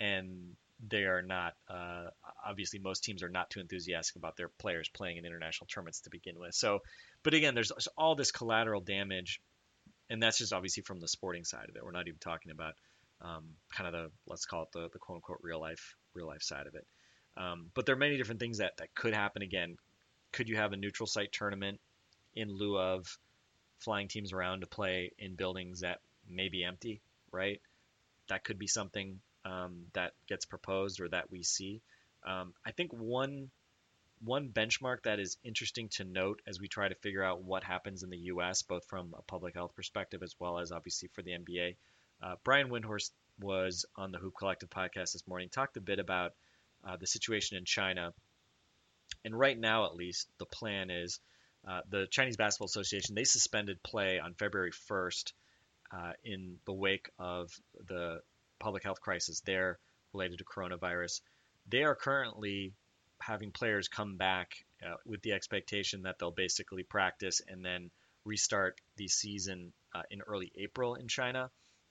and 0.00 0.54
they 0.86 1.04
are 1.04 1.22
not 1.22 1.54
uh, 1.68 2.04
obviously 2.46 2.78
most 2.78 3.02
teams 3.02 3.22
are 3.22 3.28
not 3.28 3.50
too 3.50 3.60
enthusiastic 3.60 4.16
about 4.16 4.36
their 4.36 4.48
players 4.60 4.88
playing 4.88 5.16
in 5.16 5.26
international 5.26 5.66
tournaments 5.66 6.02
to 6.02 6.10
begin 6.10 6.38
with. 6.38 6.54
So, 6.54 6.80
but 7.24 7.34
again, 7.34 7.54
there's 7.54 7.72
all 7.96 8.14
this 8.14 8.30
collateral 8.30 8.80
damage, 8.80 9.40
and 10.08 10.22
that's 10.22 10.38
just 10.38 10.52
obviously 10.52 10.84
from 10.84 11.00
the 11.00 11.08
sporting 11.08 11.44
side 11.44 11.68
of 11.68 11.76
it. 11.76 11.84
We're 11.84 11.90
not 11.90 12.06
even 12.06 12.20
talking 12.20 12.52
about 12.52 12.74
um, 13.20 13.44
kind 13.74 13.88
of 13.88 13.92
the 13.92 14.10
let's 14.26 14.46
call 14.46 14.64
it 14.64 14.68
the, 14.72 14.88
the 14.92 14.98
quote 14.98 15.16
unquote 15.16 15.38
real 15.42 15.60
life 15.60 15.96
real 16.18 16.26
life 16.26 16.42
side 16.42 16.66
of 16.66 16.74
it. 16.74 16.86
Um, 17.36 17.70
but 17.74 17.86
there 17.86 17.94
are 17.94 17.98
many 17.98 18.16
different 18.16 18.40
things 18.40 18.58
that 18.58 18.76
that 18.78 18.94
could 18.94 19.14
happen. 19.14 19.42
Again, 19.42 19.76
could 20.32 20.48
you 20.48 20.56
have 20.56 20.72
a 20.72 20.76
neutral 20.76 21.06
site 21.06 21.32
tournament 21.32 21.80
in 22.34 22.50
lieu 22.50 22.78
of 22.78 23.18
flying 23.78 24.08
teams 24.08 24.32
around 24.32 24.60
to 24.60 24.66
play 24.66 25.12
in 25.18 25.36
buildings 25.36 25.80
that 25.80 26.00
may 26.28 26.48
be 26.48 26.64
empty, 26.64 27.00
right? 27.30 27.60
That 28.28 28.44
could 28.44 28.58
be 28.58 28.66
something 28.66 29.20
um, 29.44 29.84
that 29.94 30.12
gets 30.28 30.44
proposed 30.44 31.00
or 31.00 31.08
that 31.08 31.30
we 31.30 31.42
see. 31.42 31.80
Um, 32.26 32.54
I 32.66 32.72
think 32.72 32.92
one 32.92 33.50
one 34.20 34.48
benchmark 34.48 35.02
that 35.04 35.20
is 35.20 35.38
interesting 35.44 35.88
to 35.88 36.02
note 36.02 36.42
as 36.44 36.58
we 36.58 36.66
try 36.66 36.88
to 36.88 36.94
figure 36.96 37.22
out 37.22 37.42
what 37.42 37.62
happens 37.62 38.02
in 38.02 38.10
the 38.10 38.18
U.S., 38.18 38.62
both 38.62 38.84
from 38.86 39.14
a 39.16 39.22
public 39.22 39.54
health 39.54 39.76
perspective 39.76 40.24
as 40.24 40.34
well 40.40 40.58
as 40.58 40.72
obviously 40.72 41.08
for 41.12 41.22
the 41.22 41.30
NBA. 41.30 41.76
Uh, 42.20 42.34
Brian 42.42 42.68
Windhorst 42.68 43.12
was 43.40 43.86
on 43.96 44.12
the 44.12 44.18
Hoop 44.18 44.34
Collective 44.38 44.70
podcast 44.70 45.12
this 45.12 45.26
morning, 45.26 45.48
talked 45.48 45.76
a 45.76 45.80
bit 45.80 45.98
about 45.98 46.34
uh, 46.86 46.96
the 46.96 47.06
situation 47.06 47.56
in 47.56 47.64
China. 47.64 48.12
And 49.24 49.38
right 49.38 49.58
now, 49.58 49.86
at 49.86 49.94
least, 49.94 50.28
the 50.38 50.46
plan 50.46 50.90
is 50.90 51.20
uh, 51.66 51.80
the 51.90 52.06
Chinese 52.10 52.36
Basketball 52.36 52.66
Association, 52.66 53.14
they 53.14 53.24
suspended 53.24 53.82
play 53.82 54.18
on 54.20 54.34
February 54.34 54.72
1st 54.90 55.32
uh, 55.92 56.12
in 56.24 56.56
the 56.64 56.72
wake 56.72 57.10
of 57.18 57.50
the 57.86 58.20
public 58.58 58.84
health 58.84 59.00
crisis 59.00 59.40
there 59.40 59.78
related 60.12 60.38
to 60.38 60.44
coronavirus. 60.44 61.20
They 61.68 61.84
are 61.84 61.94
currently 61.94 62.72
having 63.20 63.50
players 63.50 63.88
come 63.88 64.16
back 64.16 64.64
uh, 64.84 64.94
with 65.04 65.22
the 65.22 65.32
expectation 65.32 66.02
that 66.02 66.18
they'll 66.18 66.30
basically 66.30 66.84
practice 66.84 67.42
and 67.46 67.64
then 67.64 67.90
restart 68.24 68.80
the 68.96 69.08
season 69.08 69.72
uh, 69.94 70.02
in 70.10 70.20
early 70.22 70.52
April 70.56 70.94
in 70.94 71.08
China. 71.08 71.50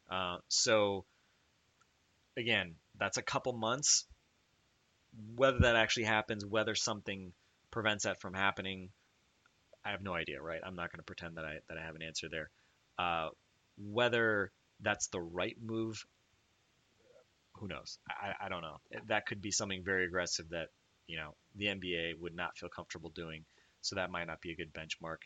Uh, 0.10 0.38
so 0.48 1.06
again, 2.38 2.76
that's 2.98 3.18
a 3.18 3.22
couple 3.22 3.54
months. 3.54 4.06
Whether 5.36 5.60
that 5.60 5.76
actually 5.76 6.06
happens, 6.06 6.46
whether 6.46 6.76
something 6.76 7.34
prevents 7.72 8.04
that 8.04 8.22
from 8.22 8.34
happening, 8.34 8.90
I 9.84 9.92
have 9.92 10.02
no 10.02 10.14
idea. 10.14 10.42
Right? 10.42 10.62
I'm 10.64 10.76
not 10.76 10.92
going 10.92 11.00
to 11.00 11.04
pretend 11.04 11.38
that 11.38 11.46
I 11.46 11.58
that 11.68 11.78
I 11.78 11.82
have 11.86 11.96
an 11.96 12.04
answer 12.04 12.30
there. 12.30 12.50
Uh, 13.00 13.30
whether 13.78 14.52
that's 14.82 15.08
the 15.08 15.20
right 15.20 15.56
move, 15.64 16.06
who 17.54 17.68
knows? 17.68 17.98
I, 18.10 18.46
I 18.46 18.50
don't 18.50 18.62
know. 18.62 18.78
That 19.08 19.26
could 19.26 19.42
be 19.42 19.52
something 19.52 19.84
very 19.84 20.06
aggressive 20.06 20.50
that 20.50 20.70
you 21.08 21.18
know 21.18 21.34
the 21.56 21.66
NBA 21.66 22.20
would 22.20 22.36
not 22.36 22.58
feel 22.58 22.70
comfortable 22.70 23.10
doing. 23.10 23.44
So 23.82 23.96
that 23.96 24.12
might 24.12 24.28
not 24.28 24.42
be 24.42 24.52
a 24.52 24.56
good 24.56 24.74
benchmark. 24.74 25.18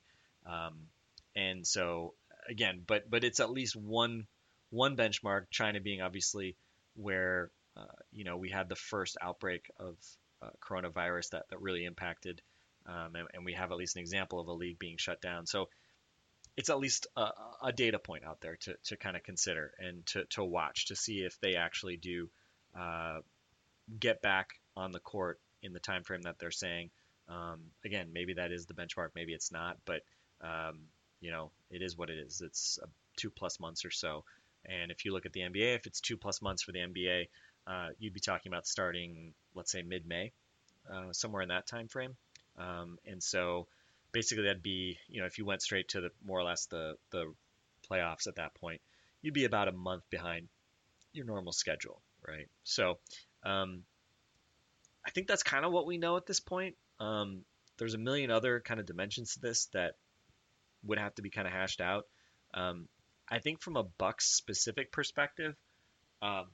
Um, 0.46 0.88
and 1.36 1.66
so 1.66 2.14
again, 2.50 2.84
but 2.86 3.10
but 3.10 3.24
it's 3.24 3.40
at 3.40 3.50
least 3.50 3.76
one 3.76 4.28
one 4.70 4.96
benchmark. 4.96 5.46
China 5.50 5.82
being 5.82 6.02
obviously 6.02 6.56
where 7.02 7.52
uh, 7.78 7.86
you 8.12 8.24
know 8.24 8.38
we 8.38 8.50
had 8.50 8.70
the 8.70 8.76
first 8.76 9.18
outbreak 9.22 9.72
of 9.80 9.96
uh, 10.42 10.50
coronavirus 10.62 11.32
that 11.32 11.50
that 11.50 11.62
really 11.62 11.86
impacted, 11.86 12.42
um, 12.86 13.16
and, 13.16 13.28
and, 13.34 13.46
we 13.46 13.54
have 13.54 13.72
at 13.72 13.78
least 13.78 13.96
an 13.96 14.02
example 14.02 14.40
of 14.40 14.48
a 14.48 14.54
league 14.54 14.80
being 14.80 14.98
shut 14.98 15.22
down. 15.22 15.46
So 15.46 15.70
it's 16.58 16.70
at 16.70 16.80
least 16.80 17.08
a, 17.16 17.30
a 17.64 17.72
data 17.72 18.00
point 18.00 18.26
out 18.26 18.42
there 18.42 18.58
to, 18.58 18.76
to 18.86 18.98
kind 18.98 19.16
of 19.16 19.24
consider 19.24 19.72
and 19.80 20.06
to, 20.08 20.26
to 20.26 20.44
watch 20.44 20.88
to 20.88 20.96
see 20.96 21.20
if 21.20 21.40
they 21.40 21.56
actually 21.56 21.98
do 21.98 22.30
uh, 22.78 23.20
get 24.00 24.22
back 24.22 24.60
on 24.76 24.92
the 24.92 25.00
court 25.00 25.40
in 25.62 25.74
the 25.74 25.80
time 25.80 26.04
frame 26.04 26.24
that 26.24 26.40
they're 26.40 26.52
saying. 26.52 26.90
Um, 27.30 27.62
again, 27.86 28.10
maybe 28.14 28.34
that 28.34 28.52
is 28.52 28.66
the 28.66 28.74
benchmark, 28.74 29.10
maybe 29.16 29.34
it's 29.34 29.52
not, 29.52 29.78
but 29.86 30.02
um, 30.42 30.80
you 31.22 31.32
know, 31.32 31.52
it 31.70 31.82
is 31.82 31.98
what 31.98 32.10
it 32.10 32.18
is. 32.18 32.42
It's 32.42 32.80
two 33.16 33.30
plus 33.30 33.60
months 33.60 33.86
or 33.86 33.92
so. 33.92 34.24
And 34.66 34.92
if 34.92 35.06
you 35.06 35.14
look 35.14 35.26
at 35.26 35.34
the 35.34 35.42
NBA, 35.42 35.76
if 35.76 35.88
it's 35.88 36.02
two 36.02 36.18
plus 36.18 36.42
months 36.42 36.64
for 36.64 36.72
the 36.72 36.80
NBA, 36.80 37.28
uh, 37.68 37.90
you'd 38.00 38.14
be 38.14 38.20
talking 38.20 38.52
about 38.52 38.68
starting, 38.68 39.34
let's 39.56 39.72
say, 39.72 39.82
mid-May, 39.82 40.32
uh, 40.92 41.12
somewhere 41.12 41.42
in 41.42 41.50
that 41.50 41.68
time 41.68 41.88
frame. 41.88 42.16
Um, 42.58 42.98
and 43.06 43.22
so, 43.22 43.68
basically, 44.12 44.46
that'd 44.46 44.64
be, 44.64 44.98
you 45.08 45.22
know, 45.22 45.28
if 45.28 45.38
you 45.38 45.46
went 45.46 45.62
straight 45.62 45.90
to 45.90 46.02
the 46.02 46.10
more 46.26 46.40
or 46.40 46.44
less 46.44 46.66
the 46.66 46.96
the 47.12 47.34
playoffs 47.90 48.28
at 48.28 48.36
that 48.36 48.54
point, 48.56 48.82
you'd 49.22 49.34
be 49.34 49.46
about 49.46 49.68
a 49.68 49.72
month 49.72 50.04
behind 50.10 50.48
your 51.14 51.26
normal 51.26 51.54
schedule, 51.54 52.02
right? 52.28 52.48
So, 52.64 52.98
um, 53.44 53.84
I 55.06 55.12
think 55.12 55.28
that's 55.28 55.44
kind 55.44 55.66
of 55.66 55.72
what 55.72 55.86
we 55.86 55.98
know 55.98 56.18
at 56.18 56.26
this 56.26 56.40
point. 56.40 56.76
Um, 57.00 57.44
there's 57.78 57.94
a 57.94 58.00
million 58.00 58.32
other 58.32 58.60
kind 58.60 58.80
of 58.80 58.86
dimensions 58.86 59.34
to 59.34 59.40
this 59.40 59.66
that 59.68 59.96
would 60.84 61.00
have 61.00 61.16
to 61.16 61.22
be 61.22 61.30
kind 61.30 61.48
of 61.48 61.54
hashed 61.54 61.82
out. 61.82 62.06
Um, 62.54 62.88
I 63.32 63.40
think 63.40 63.62
from 63.62 63.78
a 63.78 63.84
Bucks 63.84 64.28
specific 64.28 64.92
perspective, 64.92 65.56
um, 66.22 66.48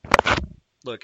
look, 0.86 1.04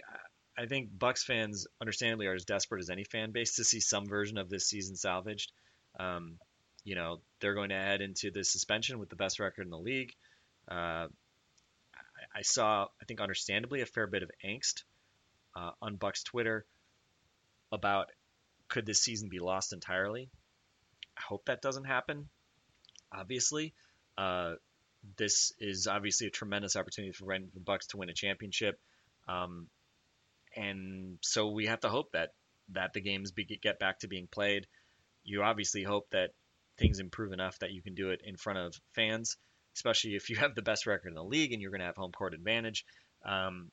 I 0.57 0.67
think 0.67 0.97
Bucks 0.97 1.23
fans 1.23 1.65
understandably 1.81 2.27
are 2.27 2.35
as 2.35 2.45
desperate 2.45 2.79
as 2.79 2.91
any 2.91 3.03
fan 3.03 3.31
base 3.31 3.55
to 3.55 3.63
see 3.63 3.79
some 3.79 4.07
version 4.07 4.37
of 4.37 4.49
this 4.49 4.69
season 4.69 4.95
salvaged. 4.95 5.51
Um, 5.99 6.37
you 6.83 6.93
know, 6.95 7.21
they're 7.39 7.55
going 7.55 7.69
to 7.69 7.75
head 7.75 8.01
into 8.01 8.29
the 8.29 8.43
suspension 8.43 8.99
with 8.99 9.09
the 9.09 9.15
best 9.15 9.39
record 9.39 9.65
in 9.65 9.71
the 9.71 9.77
league. 9.79 10.13
Uh, 10.69 11.07
I, 11.95 12.39
I 12.39 12.41
saw, 12.43 12.87
I 13.01 13.05
think, 13.05 13.19
understandably, 13.19 13.81
a 13.81 13.87
fair 13.87 14.05
bit 14.05 14.21
of 14.21 14.29
angst 14.45 14.83
uh, 15.55 15.71
on 15.81 15.95
Bucks 15.95 16.23
Twitter 16.23 16.65
about 17.71 18.11
could 18.67 18.85
this 18.85 19.01
season 19.01 19.29
be 19.29 19.39
lost 19.39 19.73
entirely. 19.73 20.29
I 21.17 21.21
hope 21.27 21.45
that 21.45 21.61
doesn't 21.61 21.85
happen. 21.85 22.29
Obviously, 23.11 23.73
uh, 24.17 24.53
this 25.17 25.53
is 25.59 25.87
obviously 25.87 26.27
a 26.27 26.31
tremendous 26.31 26.75
opportunity 26.75 27.11
for 27.11 27.25
the 27.25 27.59
Bucks 27.59 27.87
to 27.87 27.97
win 27.97 28.09
a 28.09 28.13
championship, 28.13 28.79
um, 29.27 29.67
and 30.55 31.17
so 31.21 31.49
we 31.49 31.67
have 31.67 31.81
to 31.81 31.89
hope 31.89 32.11
that 32.13 32.29
that 32.69 32.93
the 32.93 33.01
games 33.01 33.31
be, 33.31 33.45
get 33.45 33.79
back 33.79 33.99
to 33.99 34.07
being 34.07 34.27
played. 34.27 34.67
You 35.23 35.43
obviously 35.43 35.83
hope 35.83 36.09
that 36.11 36.31
things 36.77 36.99
improve 36.99 37.33
enough 37.33 37.59
that 37.59 37.71
you 37.71 37.81
can 37.81 37.93
do 37.93 38.09
it 38.09 38.21
in 38.23 38.37
front 38.37 38.59
of 38.59 38.75
fans, 38.93 39.37
especially 39.75 40.15
if 40.15 40.29
you 40.29 40.35
have 40.39 40.55
the 40.55 40.61
best 40.61 40.85
record 40.87 41.09
in 41.09 41.15
the 41.15 41.23
league 41.23 41.51
and 41.51 41.61
you're 41.61 41.71
going 41.71 41.81
to 41.81 41.87
have 41.87 41.95
home 41.95 42.11
court 42.11 42.33
advantage. 42.33 42.85
Um, 43.25 43.71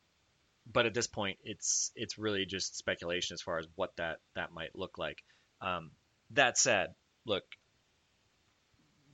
but 0.71 0.87
at 0.87 0.95
this 0.95 1.07
point, 1.07 1.39
it's 1.43 1.91
it's 1.97 2.19
really 2.19 2.47
just 2.47 2.77
speculation 2.77 3.35
as 3.35 3.43
far 3.43 3.59
as 3.59 3.67
what 3.75 3.97
that 3.97 4.19
that 4.35 4.53
might 4.53 4.77
look 4.77 4.99
like. 4.99 5.23
Um, 5.61 5.91
that 6.33 6.59
said, 6.59 6.95
look, 7.27 7.45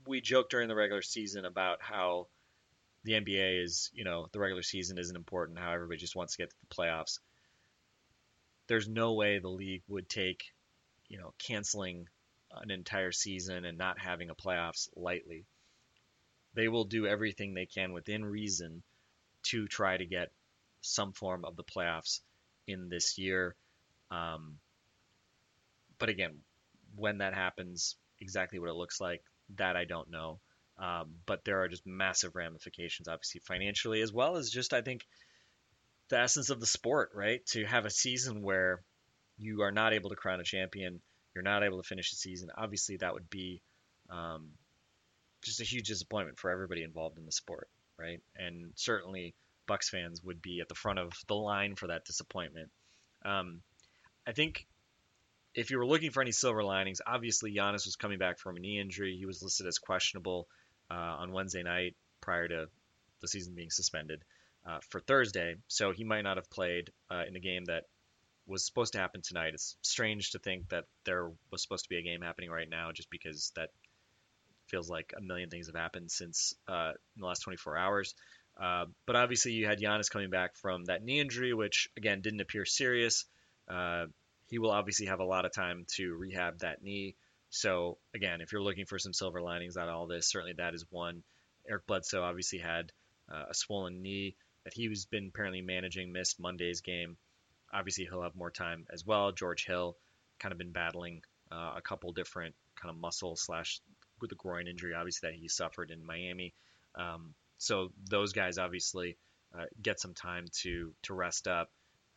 we 0.06 0.20
joked 0.20 0.50
during 0.50 0.68
the 0.68 0.74
regular 0.74 1.02
season 1.02 1.44
about 1.44 1.82
how 1.82 2.28
the 3.04 3.12
NBA 3.12 3.62
is, 3.62 3.90
you 3.94 4.04
know, 4.04 4.26
the 4.32 4.38
regular 4.38 4.62
season 4.62 4.98
isn't 4.98 5.16
important, 5.16 5.58
how 5.58 5.72
everybody 5.72 5.98
just 5.98 6.16
wants 6.16 6.34
to 6.34 6.42
get 6.42 6.50
to 6.50 6.56
the 6.68 6.74
playoffs. 6.74 7.20
There's 8.66 8.88
no 8.88 9.14
way 9.14 9.38
the 9.38 9.48
league 9.48 9.82
would 9.88 10.08
take, 10.08 10.52
you 11.08 11.18
know, 11.18 11.32
canceling 11.38 12.08
an 12.52 12.70
entire 12.70 13.12
season 13.12 13.64
and 13.64 13.78
not 13.78 13.98
having 13.98 14.30
a 14.30 14.34
playoffs 14.34 14.88
lightly. 14.96 15.44
They 16.54 16.68
will 16.68 16.84
do 16.84 17.06
everything 17.06 17.54
they 17.54 17.66
can 17.66 17.92
within 17.92 18.24
reason 18.24 18.82
to 19.44 19.68
try 19.68 19.96
to 19.96 20.06
get 20.06 20.32
some 20.80 21.12
form 21.12 21.44
of 21.44 21.56
the 21.56 21.64
playoffs 21.64 22.20
in 22.66 22.88
this 22.88 23.18
year. 23.18 23.54
Um, 24.10 24.58
but 25.98 26.08
again, 26.08 26.38
when 26.96 27.18
that 27.18 27.34
happens, 27.34 27.96
exactly 28.20 28.58
what 28.58 28.70
it 28.70 28.76
looks 28.76 29.00
like, 29.00 29.22
that 29.56 29.76
I 29.76 29.84
don't 29.84 30.10
know. 30.10 30.40
Um, 30.78 31.14
but 31.24 31.44
there 31.44 31.62
are 31.62 31.68
just 31.68 31.86
massive 31.86 32.36
ramifications, 32.36 33.08
obviously 33.08 33.40
financially, 33.40 34.02
as 34.02 34.12
well 34.12 34.36
as 34.36 34.50
just 34.50 34.74
I 34.74 34.82
think 34.82 35.06
the 36.08 36.18
essence 36.18 36.50
of 36.50 36.60
the 36.60 36.66
sport, 36.66 37.10
right? 37.14 37.44
To 37.46 37.64
have 37.64 37.86
a 37.86 37.90
season 37.90 38.42
where 38.42 38.82
you 39.38 39.62
are 39.62 39.72
not 39.72 39.94
able 39.94 40.10
to 40.10 40.16
crown 40.16 40.40
a 40.40 40.44
champion, 40.44 41.00
you're 41.34 41.42
not 41.42 41.62
able 41.62 41.82
to 41.82 41.88
finish 41.88 42.10
the 42.10 42.16
season. 42.16 42.50
Obviously, 42.56 42.98
that 42.98 43.14
would 43.14 43.28
be 43.30 43.62
um, 44.10 44.50
just 45.42 45.60
a 45.60 45.64
huge 45.64 45.88
disappointment 45.88 46.38
for 46.38 46.50
everybody 46.50 46.82
involved 46.82 47.18
in 47.18 47.26
the 47.26 47.32
sport, 47.32 47.68
right? 47.98 48.20
And 48.36 48.72
certainly, 48.74 49.34
Bucks 49.66 49.88
fans 49.88 50.22
would 50.22 50.40
be 50.42 50.60
at 50.60 50.68
the 50.68 50.74
front 50.74 50.98
of 50.98 51.12
the 51.26 51.34
line 51.34 51.74
for 51.74 51.88
that 51.88 52.04
disappointment. 52.04 52.70
Um, 53.24 53.62
I 54.26 54.32
think 54.32 54.66
if 55.56 55.70
you 55.70 55.78
were 55.78 55.86
looking 55.86 56.10
for 56.10 56.20
any 56.20 56.32
silver 56.32 56.62
linings, 56.62 57.00
obviously 57.04 57.52
Giannis 57.52 57.86
was 57.86 57.96
coming 57.96 58.18
back 58.18 58.38
from 58.38 58.56
a 58.56 58.60
knee 58.60 58.78
injury. 58.78 59.16
He 59.16 59.24
was 59.24 59.42
listed 59.42 59.66
as 59.66 59.78
questionable 59.78 60.46
uh, 60.90 60.94
on 60.94 61.32
Wednesday 61.32 61.62
night 61.62 61.96
prior 62.20 62.46
to 62.46 62.68
the 63.22 63.28
season 63.28 63.54
being 63.54 63.70
suspended 63.70 64.22
uh, 64.66 64.80
for 64.90 65.00
Thursday, 65.00 65.56
so 65.66 65.92
he 65.92 66.04
might 66.04 66.22
not 66.22 66.36
have 66.36 66.50
played 66.50 66.90
uh, 67.10 67.22
in 67.26 67.32
the 67.32 67.40
game 67.40 67.64
that 67.64 67.84
was 68.46 68.66
supposed 68.66 68.92
to 68.92 68.98
happen 68.98 69.22
tonight. 69.22 69.54
It's 69.54 69.76
strange 69.80 70.32
to 70.32 70.38
think 70.38 70.68
that 70.68 70.84
there 71.04 71.30
was 71.50 71.62
supposed 71.62 71.84
to 71.84 71.88
be 71.88 71.96
a 71.96 72.02
game 72.02 72.20
happening 72.20 72.50
right 72.50 72.68
now, 72.68 72.92
just 72.92 73.10
because 73.10 73.50
that 73.56 73.70
feels 74.66 74.90
like 74.90 75.14
a 75.16 75.22
million 75.22 75.48
things 75.48 75.68
have 75.68 75.76
happened 75.76 76.10
since 76.10 76.54
uh, 76.68 76.92
in 77.16 77.20
the 77.20 77.26
last 77.26 77.40
24 77.40 77.78
hours. 77.78 78.14
Uh, 78.60 78.86
but 79.06 79.16
obviously, 79.16 79.52
you 79.52 79.66
had 79.66 79.80
Giannis 79.80 80.10
coming 80.10 80.30
back 80.30 80.56
from 80.56 80.84
that 80.84 81.02
knee 81.02 81.20
injury, 81.20 81.54
which 81.54 81.88
again 81.96 82.20
didn't 82.20 82.40
appear 82.40 82.66
serious. 82.66 83.24
He 84.48 84.58
will 84.58 84.70
obviously 84.70 85.06
have 85.06 85.20
a 85.20 85.24
lot 85.24 85.44
of 85.44 85.52
time 85.52 85.86
to 85.96 86.14
rehab 86.14 86.60
that 86.60 86.82
knee. 86.82 87.16
So 87.50 87.98
again, 88.14 88.40
if 88.40 88.52
you're 88.52 88.62
looking 88.62 88.86
for 88.86 88.98
some 88.98 89.12
silver 89.12 89.40
linings 89.40 89.76
out 89.76 89.88
of 89.88 89.94
all 89.94 90.06
this, 90.06 90.28
certainly 90.28 90.54
that 90.58 90.74
is 90.74 90.84
one. 90.90 91.22
Eric 91.68 91.86
Bledsoe 91.86 92.22
obviously 92.22 92.58
had 92.58 92.92
uh, 93.32 93.46
a 93.50 93.54
swollen 93.54 94.02
knee 94.02 94.36
that 94.64 94.74
he's 94.74 95.06
been 95.06 95.28
apparently 95.28 95.62
managing, 95.62 96.12
missed 96.12 96.40
Monday's 96.40 96.80
game. 96.80 97.16
Obviously, 97.72 98.04
he'll 98.04 98.22
have 98.22 98.36
more 98.36 98.50
time 98.50 98.86
as 98.92 99.04
well. 99.04 99.32
George 99.32 99.64
Hill 99.64 99.96
kind 100.38 100.52
of 100.52 100.58
been 100.58 100.72
battling 100.72 101.22
uh, 101.50 101.74
a 101.76 101.80
couple 101.80 102.12
different 102.12 102.54
kind 102.80 102.94
of 102.94 103.00
muscle 103.00 103.36
slash 103.36 103.80
with 104.20 104.30
the 104.30 104.36
groin 104.36 104.66
injury, 104.68 104.94
obviously 104.94 105.30
that 105.30 105.36
he 105.36 105.48
suffered 105.48 105.90
in 105.90 106.04
Miami. 106.04 106.54
Um, 106.94 107.34
so 107.58 107.90
those 108.08 108.32
guys 108.32 108.58
obviously 108.58 109.16
uh, 109.56 109.64
get 109.80 110.00
some 110.00 110.14
time 110.14 110.46
to 110.62 110.92
to 111.02 111.14
rest 111.14 111.48
up, 111.48 111.70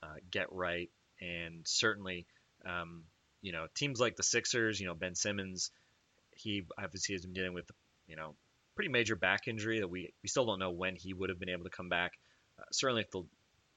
uh, 0.03 0.15
get 0.31 0.51
right, 0.51 0.89
and 1.21 1.61
certainly, 1.65 2.25
um, 2.65 3.03
you 3.41 3.51
know, 3.51 3.67
teams 3.75 3.99
like 3.99 4.15
the 4.15 4.23
Sixers, 4.23 4.79
you 4.79 4.87
know, 4.87 4.93
Ben 4.93 5.15
Simmons, 5.15 5.71
he 6.35 6.63
obviously 6.81 7.15
has 7.15 7.23
been 7.23 7.33
dealing 7.33 7.53
with, 7.53 7.69
you 8.07 8.15
know, 8.15 8.35
pretty 8.75 8.89
major 8.89 9.15
back 9.15 9.47
injury 9.47 9.79
that 9.79 9.89
we, 9.89 10.13
we 10.23 10.29
still 10.29 10.45
don't 10.45 10.59
know 10.59 10.71
when 10.71 10.95
he 10.95 11.13
would 11.13 11.29
have 11.29 11.39
been 11.39 11.49
able 11.49 11.65
to 11.65 11.69
come 11.69 11.89
back. 11.89 12.13
Uh, 12.57 12.63
certainly, 12.71 13.01
if 13.01 13.11
the 13.11 13.19
you 13.19 13.27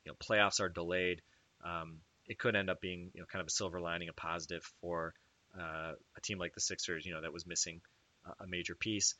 know 0.07 0.15
playoffs 0.15 0.61
are 0.61 0.69
delayed, 0.69 1.21
um, 1.65 1.99
it 2.27 2.39
could 2.39 2.57
end 2.57 2.71
up 2.71 2.81
being 2.81 3.11
you 3.15 3.21
know 3.21 3.27
kind 3.31 3.41
of 3.41 3.47
a 3.47 3.51
silver 3.51 3.81
lining, 3.81 4.09
a 4.09 4.13
positive 4.13 4.63
for 4.81 5.15
uh, 5.59 5.93
a 6.17 6.21
team 6.23 6.39
like 6.39 6.55
the 6.55 6.61
Sixers, 6.61 7.05
you 7.05 7.13
know, 7.13 7.21
that 7.21 7.33
was 7.33 7.47
missing 7.47 7.81
a 8.41 8.47
major 8.47 8.75
piece. 8.75 9.15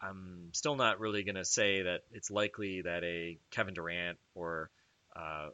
I'm 0.00 0.50
still 0.52 0.76
not 0.76 1.00
really 1.00 1.22
going 1.22 1.36
to 1.36 1.44
say 1.44 1.82
that 1.82 2.02
it's 2.12 2.30
likely 2.30 2.82
that 2.82 3.04
a 3.04 3.38
Kevin 3.50 3.74
Durant 3.74 4.18
or 4.34 4.70
uh, 5.14 5.48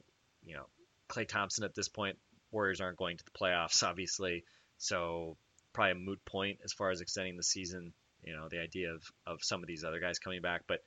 you 0.45 0.55
know 0.55 0.67
Klay 1.09 1.27
Thompson 1.27 1.65
at 1.65 1.75
this 1.75 1.89
point. 1.89 2.19
Warriors 2.51 2.81
aren't 2.81 2.97
going 2.97 3.17
to 3.17 3.25
the 3.25 3.31
playoffs, 3.31 3.83
obviously. 3.83 4.45
So 4.79 5.37
probably 5.73 5.93
a 5.93 5.95
moot 5.97 6.25
point 6.25 6.61
as 6.65 6.73
far 6.73 6.91
as 6.91 7.01
extending 7.01 7.37
the 7.37 7.43
season. 7.43 7.93
You 8.23 8.35
know, 8.35 8.49
the 8.51 8.61
idea 8.61 8.93
of 8.93 9.03
of 9.27 9.39
some 9.43 9.63
of 9.63 9.67
these 9.67 9.85
other 9.85 10.01
guys 10.01 10.19
coming 10.19 10.43
back, 10.43 10.63
but 10.67 10.81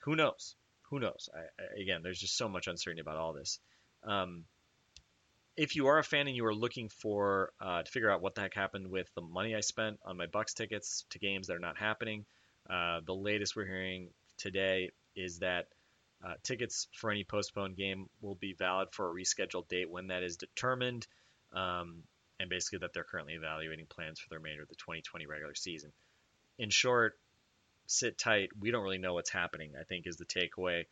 who 0.00 0.16
knows? 0.16 0.54
Who 0.90 1.00
knows? 1.00 1.28
I, 1.34 1.40
I, 1.62 1.80
again, 1.80 2.00
there's 2.02 2.20
just 2.20 2.36
so 2.36 2.48
much 2.48 2.66
uncertainty 2.66 3.00
about 3.00 3.16
all 3.16 3.32
this. 3.32 3.58
Um, 4.04 4.44
if 5.56 5.76
you 5.76 5.86
are 5.86 5.98
a 5.98 6.04
fan 6.04 6.26
and 6.26 6.36
you 6.36 6.44
are 6.46 6.54
looking 6.54 6.88
for 6.88 7.52
uh, 7.60 7.82
to 7.82 7.90
figure 7.90 8.10
out 8.10 8.20
what 8.20 8.34
the 8.34 8.42
heck 8.42 8.54
happened 8.54 8.88
with 8.88 9.08
the 9.14 9.22
money 9.22 9.54
I 9.54 9.60
spent 9.60 9.98
on 10.04 10.16
my 10.16 10.26
Bucks 10.26 10.54
tickets 10.54 11.04
to 11.10 11.18
games 11.18 11.46
that 11.46 11.54
are 11.54 11.60
not 11.60 11.78
happening, 11.78 12.24
uh, 12.68 13.00
the 13.04 13.14
latest 13.14 13.56
we're 13.56 13.66
hearing 13.66 14.08
today 14.36 14.90
is 15.16 15.38
that 15.38 15.68
uh, 16.24 16.34
tickets 16.42 16.88
for 16.92 17.10
any 17.10 17.24
postponed 17.24 17.76
game 17.76 18.08
will 18.22 18.34
be 18.34 18.54
valid 18.54 18.88
for 18.92 19.10
a 19.10 19.14
rescheduled 19.14 19.68
date 19.68 19.90
when 19.90 20.06
that 20.06 20.22
is 20.22 20.36
determined, 20.36 21.06
um, 21.52 22.02
and 22.40 22.48
basically 22.48 22.78
that 22.78 22.92
they're 22.94 23.04
currently 23.04 23.34
evaluating 23.34 23.86
plans 23.86 24.18
for 24.18 24.28
the 24.30 24.36
remainder 24.36 24.62
of 24.62 24.68
the 24.68 24.74
2020 24.76 25.26
regular 25.26 25.54
season. 25.54 25.92
In 26.58 26.70
short, 26.70 27.18
sit 27.86 28.16
tight. 28.16 28.48
We 28.58 28.70
don't 28.70 28.82
really 28.82 28.98
know 28.98 29.14
what's 29.14 29.30
happening. 29.30 29.72
I 29.78 29.84
think 29.84 30.06
is 30.06 30.16
the 30.16 30.24
takeaway, 30.24 30.84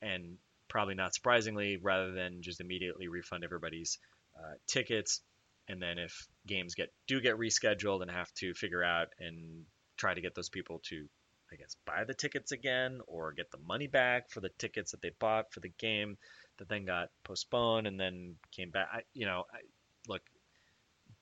and 0.00 0.38
probably 0.68 0.94
not 0.94 1.14
surprisingly, 1.14 1.76
rather 1.76 2.12
than 2.12 2.40
just 2.40 2.60
immediately 2.60 3.08
refund 3.08 3.44
everybody's 3.44 3.98
uh, 4.38 4.54
tickets, 4.66 5.20
and 5.68 5.82
then 5.82 5.98
if 5.98 6.26
games 6.46 6.74
get 6.74 6.92
do 7.06 7.20
get 7.20 7.36
rescheduled 7.36 8.00
and 8.00 8.10
have 8.10 8.32
to 8.34 8.54
figure 8.54 8.82
out 8.82 9.08
and 9.18 9.66
try 9.98 10.14
to 10.14 10.20
get 10.20 10.34
those 10.34 10.48
people 10.48 10.80
to 10.84 11.06
I 11.52 11.56
guess 11.56 11.76
buy 11.86 12.04
the 12.04 12.14
tickets 12.14 12.52
again 12.52 13.00
or 13.06 13.32
get 13.32 13.50
the 13.50 13.58
money 13.66 13.86
back 13.86 14.30
for 14.30 14.40
the 14.40 14.50
tickets 14.58 14.92
that 14.92 15.00
they 15.00 15.12
bought 15.18 15.52
for 15.52 15.60
the 15.60 15.72
game 15.78 16.18
that 16.58 16.68
then 16.68 16.84
got 16.84 17.08
postponed 17.24 17.86
and 17.86 17.98
then 17.98 18.34
came 18.52 18.70
back. 18.70 18.88
I, 18.92 19.00
you 19.14 19.26
know, 19.26 19.44
I, 19.52 19.58
look, 20.08 20.22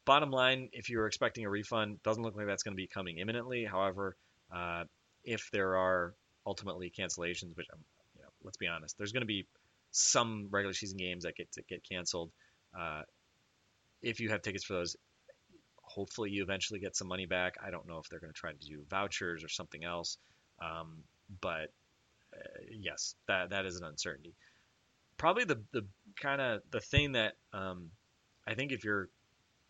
bottom 0.05 0.31
line, 0.31 0.71
if 0.73 0.89
you're 0.91 1.07
expecting 1.07 1.45
a 1.45 1.51
refund, 1.51 2.03
doesn't 2.03 2.23
look 2.23 2.37
like 2.37 2.47
that's 2.47 2.63
going 2.63 2.75
to 2.75 2.83
be 2.83 2.87
coming 2.87 3.19
imminently. 3.19 3.65
However, 3.65 4.17
uh, 4.55 4.85
if 5.25 5.51
there 5.53 5.77
are 5.77 6.15
ultimately 6.47 6.93
cancellations, 6.97 7.57
which 7.57 7.67
I'm, 7.73 7.81
you 8.17 8.23
know, 8.23 8.29
let's 8.43 8.57
be 8.57 8.69
honest, 8.69 8.97
there's 8.97 9.13
going 9.13 9.23
to 9.23 9.27
be 9.27 9.47
some 9.91 10.49
regular 10.51 10.73
season 10.73 10.99
games 10.99 11.25
that 11.25 11.37
get 11.37 11.49
get 11.69 11.83
canceled. 11.89 12.31
Uh, 12.79 13.03
if 14.03 14.21
you 14.21 14.29
have 14.31 14.43
tickets 14.43 14.65
for 14.65 14.75
those, 14.75 14.97
hopefully 15.97 16.31
you 16.31 16.43
eventually 16.43 16.79
get 16.79 16.95
some 16.95 17.09
money 17.09 17.27
back. 17.27 17.55
I 17.65 17.71
don't 17.71 17.89
know 17.89 17.99
if 17.99 18.09
they're 18.09 18.21
going 18.21 18.33
to 18.33 18.39
try 18.39 18.53
to 18.53 18.59
do 18.59 18.83
vouchers 18.89 19.43
or 19.43 19.49
something 19.49 19.83
else, 19.83 20.19
um, 20.61 20.99
but 21.41 21.73
uh, 22.35 22.61
yes, 22.71 23.15
that 23.27 23.51
that 23.51 23.65
is 23.65 23.77
an 23.77 23.85
uncertainty. 23.85 24.35
Probably 25.17 25.45
the 25.45 25.63
the 25.73 25.87
kind 26.21 26.41
of 26.41 26.61
the 26.71 26.81
thing 26.81 27.13
that 27.13 27.35
um, 27.53 27.91
I 28.47 28.55
think 28.55 28.73
if 28.73 28.85
you're 28.85 29.09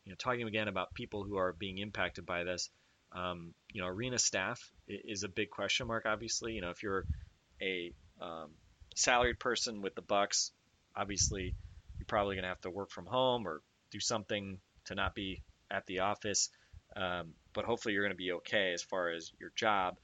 you 0.04 0.10
know 0.10 0.16
talking 0.18 0.46
again 0.46 0.68
about 0.68 0.92
people 0.92 1.22
who 1.22 1.36
are 1.36 1.52
being 1.52 1.78
impacted 1.78 2.26
by 2.26 2.42
this, 2.42 2.68
um, 3.12 3.54
you 3.72 3.80
know, 3.80 3.86
arena 3.86 4.18
staff 4.18 4.60
is 4.88 5.22
a 5.22 5.28
big 5.28 5.50
question 5.50 5.86
mark. 5.86 6.04
Obviously, 6.06 6.52
you 6.52 6.60
know, 6.60 6.70
if 6.70 6.82
you're 6.82 7.06
a 7.62 7.92
um, 8.20 8.50
salaried 8.96 9.38
person 9.38 9.80
with 9.80 9.94
the 9.94 10.02
Bucks, 10.02 10.50
obviously 10.94 11.54
you're 11.98 12.06
probably 12.06 12.34
going 12.34 12.42
to 12.42 12.48
have 12.48 12.60
to 12.62 12.70
work 12.70 12.90
from 12.90 13.06
home 13.06 13.46
or 13.46 13.62
do 13.90 14.00
something 14.00 14.58
to 14.86 14.94
not 14.94 15.14
be 15.14 15.42
at 15.70 15.86
the 15.86 16.00
office. 16.00 16.50
Um, 16.94 17.34
but 17.52 17.64
hopefully 17.64 17.94
you're 17.94 18.04
going 18.04 18.12
to 18.12 18.16
be 18.16 18.32
okay 18.32 18.72
as 18.72 18.82
far 18.82 19.10
as 19.10 19.32
your 19.38 19.52
job. 19.54 19.96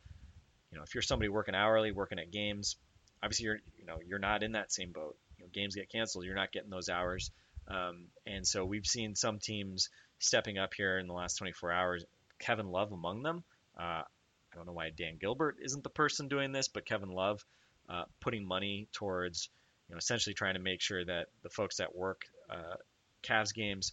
You 0.71 0.79
know, 0.79 0.85
if 0.85 0.95
you're 0.95 1.03
somebody 1.03 1.29
working 1.29 1.55
hourly, 1.55 1.93
working 1.93 2.19
at 2.19 2.31
games, 2.31 2.77
obviously 3.23 3.45
you're 3.45 3.61
you 3.79 3.85
know 3.87 3.99
you're 4.07 4.19
not 4.19 4.43
in 4.43 4.53
that 4.53 4.73
same 4.73 4.93
boat. 4.93 5.17
You 5.39 5.45
know, 5.45 5.51
games 5.53 5.75
get 5.75 5.91
canceled, 5.91 6.25
you're 6.25 6.35
not 6.35 6.53
getting 6.53 6.71
those 6.71 6.89
hours. 6.89 7.31
Um, 7.69 8.07
and 8.27 8.47
so 8.47 8.65
we've 8.65 8.87
seen 8.87 9.15
some 9.15 9.39
teams 9.39 9.89
stepping 10.19 10.59
up 10.59 10.75
here 10.75 10.99
in 10.99 11.07
the 11.07 11.13
last 11.13 11.37
24 11.37 11.73
hours. 11.73 12.05
Kevin 12.39 12.69
Love 12.69 12.93
among 12.93 13.23
them. 13.23 13.45
Uh, 13.79 14.03
I 14.03 14.57
don't 14.57 14.67
know 14.67 14.73
why 14.73 14.91
Dan 14.91 15.17
Gilbert 15.21 15.57
isn't 15.63 15.83
the 15.83 15.91
person 15.91 16.29
doing 16.29 16.53
this, 16.53 16.69
but 16.69 16.85
Kevin 16.85 17.11
Love 17.11 17.45
uh, 17.89 18.05
putting 18.21 18.47
money 18.47 18.89
towards, 18.93 19.49
you 19.89 19.95
know, 19.95 19.99
essentially 19.99 20.35
trying 20.35 20.55
to 20.55 20.61
make 20.61 20.81
sure 20.81 21.05
that 21.05 21.29
the 21.43 21.49
folks 21.49 21.77
that 21.77 21.95
work 21.95 22.25
uh, 22.51 22.77
Cavs 23.23 23.55
games 23.55 23.93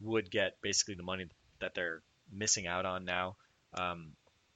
would 0.00 0.30
get 0.30 0.60
basically 0.62 0.94
the 0.94 1.02
money 1.02 1.26
that 1.60 1.74
they're 1.74 2.02
missing 2.32 2.66
out 2.66 2.86
on 2.86 3.04
now. 3.04 3.36
Um, 3.74 4.12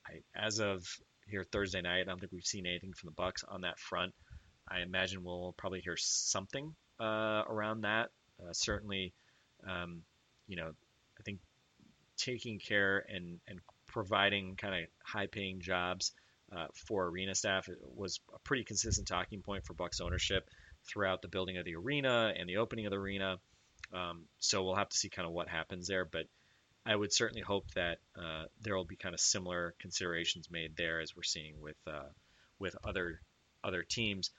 I, 0.07 0.23
as 0.35 0.61
of 0.61 0.87
here 1.27 1.45
Thursday 1.45 1.81
night, 1.81 2.01
I 2.01 2.05
don't 2.05 2.19
think 2.19 2.33
we've 2.33 2.45
seen 2.45 2.67
anything 2.67 2.93
from 2.93 3.09
the 3.09 3.15
Bucks 3.15 3.45
on 3.47 3.63
that 3.63 3.79
front. 3.79 4.13
I 4.69 4.81
imagine 4.81 5.25
we'll 5.25 5.55
probably 5.57 5.81
hear 5.81 5.97
something 5.97 6.75
uh, 7.01 7.43
around 7.49 7.83
that. 7.83 8.11
Uh, 8.41 8.53
certainly, 8.53 9.13
um, 9.69 10.03
you 10.47 10.57
know, 10.57 10.71
I 11.19 11.23
think 11.23 11.41
taking 12.17 12.59
care 12.59 13.05
and 13.09 13.41
and 13.49 13.61
providing 13.87 14.57
kind 14.57 14.75
of 14.75 14.89
high-paying 15.05 15.61
jobs 15.61 16.13
uh, 16.55 16.67
for 16.75 17.07
arena 17.07 17.35
staff 17.35 17.69
was 17.95 18.21
a 18.35 18.39
pretty 18.41 18.65
consistent 18.65 19.09
talking 19.09 19.43
point 19.43 19.65
for 19.67 19.75
Bucks 19.75 20.01
ownership 20.01 20.49
throughout 20.89 21.23
the 21.23 21.29
building 21.29 21.59
of 21.59 21.65
the 21.65 21.75
arena 21.75 22.33
and 22.37 22.49
the 22.49 22.59
opening 22.59 22.87
of 22.87 22.91
the 22.91 22.99
arena. 22.99 23.39
Um, 23.93 24.25
so 24.39 24.63
we'll 24.63 24.77
have 24.77 24.89
to 24.89 24.97
see 24.97 25.09
kind 25.09 25.27
of 25.27 25.33
what 25.33 25.49
happens 25.49 25.89
there. 25.89 26.05
But 26.05 26.27
I 26.87 26.97
would 26.97 27.13
certainly 27.13 27.43
hope 27.43 27.71
that 27.75 27.99
uh, 28.17 28.45
there 28.61 28.77
will 28.77 28.85
be 28.85 28.97
kind 28.97 29.15
of 29.15 29.21
similar 29.21 29.75
considerations 29.79 30.51
made 30.51 30.77
there 30.77 31.01
as 31.01 31.15
we're 31.15 31.23
seeing 31.23 31.61
with 31.61 31.77
uh, 31.87 32.09
with 32.59 32.77
other 32.85 33.21
other 33.63 33.83
teams. 33.83 34.31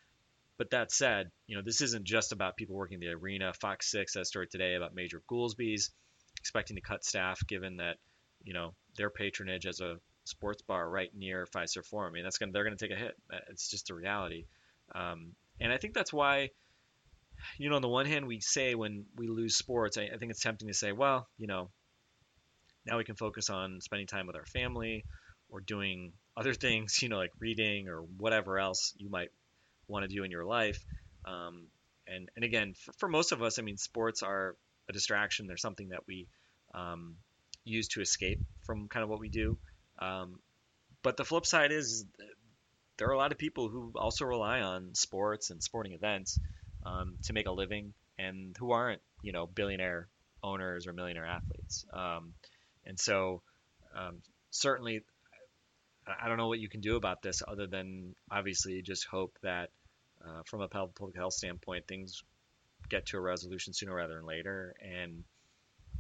But 0.58 0.72
that 0.72 0.92
said, 0.92 1.32
you 1.48 1.56
know 1.56 1.62
this 1.64 1.82
isn't 1.82 2.06
just 2.06 2.32
about 2.32 2.58
people 2.58 2.76
working 2.76 3.00
the 3.00 3.10
arena. 3.10 3.54
Fox 3.54 3.90
Six 3.90 4.16
has 4.16 4.28
story 4.28 4.48
today 4.48 4.76
about 4.76 4.96
Major 4.96 5.22
Goolsby's 5.30 5.92
expecting 6.40 6.76
to 6.76 6.82
cut 6.82 7.04
staff 7.04 7.46
given 7.48 7.78
that 7.78 7.98
you 8.44 8.54
know 8.54 8.74
their 8.96 9.10
patronage 9.10 9.66
as 9.66 9.80
a 9.80 9.98
sports 10.24 10.62
bar 10.62 10.90
right 10.90 11.10
near 11.16 11.46
Fiserv 11.46 11.86
Forum. 11.86 12.14
I 12.14 12.16
mean 12.16 12.24
that's 12.24 12.38
gonna 12.38 12.52
they're 12.52 12.64
gonna 12.64 12.78
take 12.78 12.92
a 12.92 12.96
hit. 12.96 13.16
It's 13.50 13.70
just 13.70 13.90
a 13.90 13.96
reality. 13.96 14.46
Um, 14.94 15.34
and 15.60 15.72
I 15.72 15.78
think 15.78 15.94
that's 15.94 16.12
why 16.12 16.50
you 17.58 17.70
know, 17.70 17.76
on 17.76 17.82
the 17.82 17.88
one 17.88 18.06
hand, 18.06 18.28
we 18.28 18.40
say 18.40 18.76
when 18.76 19.06
we 19.16 19.28
lose 19.28 19.56
sports, 19.56 19.98
I, 19.98 20.10
I 20.14 20.18
think 20.18 20.32
it's 20.32 20.42
tempting 20.42 20.68
to 20.68 20.74
say, 20.74 20.92
well, 20.92 21.28
you 21.38 21.48
know, 21.48 21.70
now 22.86 22.98
we 22.98 23.04
can 23.04 23.16
focus 23.16 23.50
on 23.50 23.82
spending 23.82 24.08
time 24.08 24.28
with 24.28 24.36
our 24.36 24.46
family 24.46 25.06
or 25.50 25.62
doing 25.62 26.14
other 26.36 26.54
things, 26.54 27.02
you 27.02 27.10
know, 27.10 27.18
like 27.18 27.32
reading 27.40 27.88
or 27.88 28.02
whatever 28.02 28.60
else 28.60 28.94
you 28.98 29.10
might 29.10 29.30
want 29.88 30.04
to 30.04 30.16
do 30.16 30.24
in 30.24 30.32
your 30.32 30.46
life. 30.46 30.84
Um, 31.26 31.68
and, 32.08 32.30
and 32.36 32.44
again, 32.44 32.74
for, 32.74 32.94
for, 32.98 33.10
most 33.10 33.32
of 33.32 33.44
us, 33.44 33.60
I 33.60 33.62
mean, 33.62 33.78
sports 33.78 34.24
are 34.24 34.56
a 34.90 34.94
distraction. 34.94 35.48
They're 35.48 35.58
something 35.58 35.90
that 35.90 36.08
we 36.08 36.28
um, 36.74 37.18
use 37.64 37.90
to 37.90 38.02
escape 38.02 38.40
from 38.64 38.88
kind 38.88 39.04
of 39.04 39.10
what 39.10 39.20
we 39.20 39.30
do. 39.30 39.58
Um, 40.00 40.40
but 41.04 41.18
the 41.18 41.26
flip 41.26 41.46
side 41.46 41.72
is 41.72 42.06
there 42.98 43.08
are 43.08 43.14
a 43.14 43.18
lot 43.18 43.32
of 43.32 43.38
people 43.38 43.70
who 43.70 43.92
also 43.96 44.26
rely 44.26 44.62
on 44.62 44.94
sports 44.96 45.50
and 45.50 45.62
sporting 45.62 45.94
events 45.94 46.40
um, 46.86 47.16
to 47.24 47.34
make 47.34 47.48
a 47.48 47.52
living 47.52 47.94
and 48.18 48.56
who 48.58 48.72
aren't, 48.72 49.02
you 49.22 49.32
know, 49.32 49.48
billionaire 49.48 50.08
owners 50.44 50.88
or 50.88 50.94
millionaire 50.94 51.26
athletes. 51.26 51.86
Um, 51.94 52.34
and 52.86 53.00
so, 53.00 53.42
um, 53.96 54.22
certainly, 54.50 55.04
I 56.08 56.28
don't 56.28 56.38
know 56.38 56.48
what 56.48 56.60
you 56.60 56.70
can 56.70 56.82
do 56.82 56.96
about 56.96 57.22
this 57.22 57.44
other 57.48 57.68
than 57.68 58.16
obviously 58.30 58.82
just 58.82 59.06
hope 59.06 59.38
that, 59.44 59.70
uh, 60.26 60.42
from 60.46 60.62
a 60.62 60.68
public 60.68 61.16
health 61.16 61.34
standpoint, 61.34 61.88
things 61.88 62.24
get 62.90 63.06
to 63.08 63.18
a 63.18 63.22
resolution 63.22 63.74
sooner 63.74 63.94
rather 63.94 64.16
than 64.16 64.26
later, 64.26 64.76
and 64.82 65.24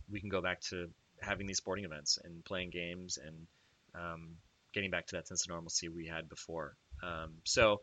we 0.09 0.19
can 0.19 0.29
go 0.29 0.41
back 0.41 0.59
to 0.61 0.89
having 1.19 1.47
these 1.47 1.57
sporting 1.57 1.85
events 1.85 2.17
and 2.23 2.43
playing 2.43 2.71
games 2.71 3.17
and 3.23 3.47
um, 3.93 4.37
getting 4.73 4.89
back 4.89 5.05
to 5.07 5.15
that 5.15 5.27
sense 5.27 5.43
of 5.43 5.49
normalcy 5.49 5.87
we 5.87 6.07
had 6.07 6.27
before. 6.27 6.75
Um, 7.03 7.33
so 7.43 7.81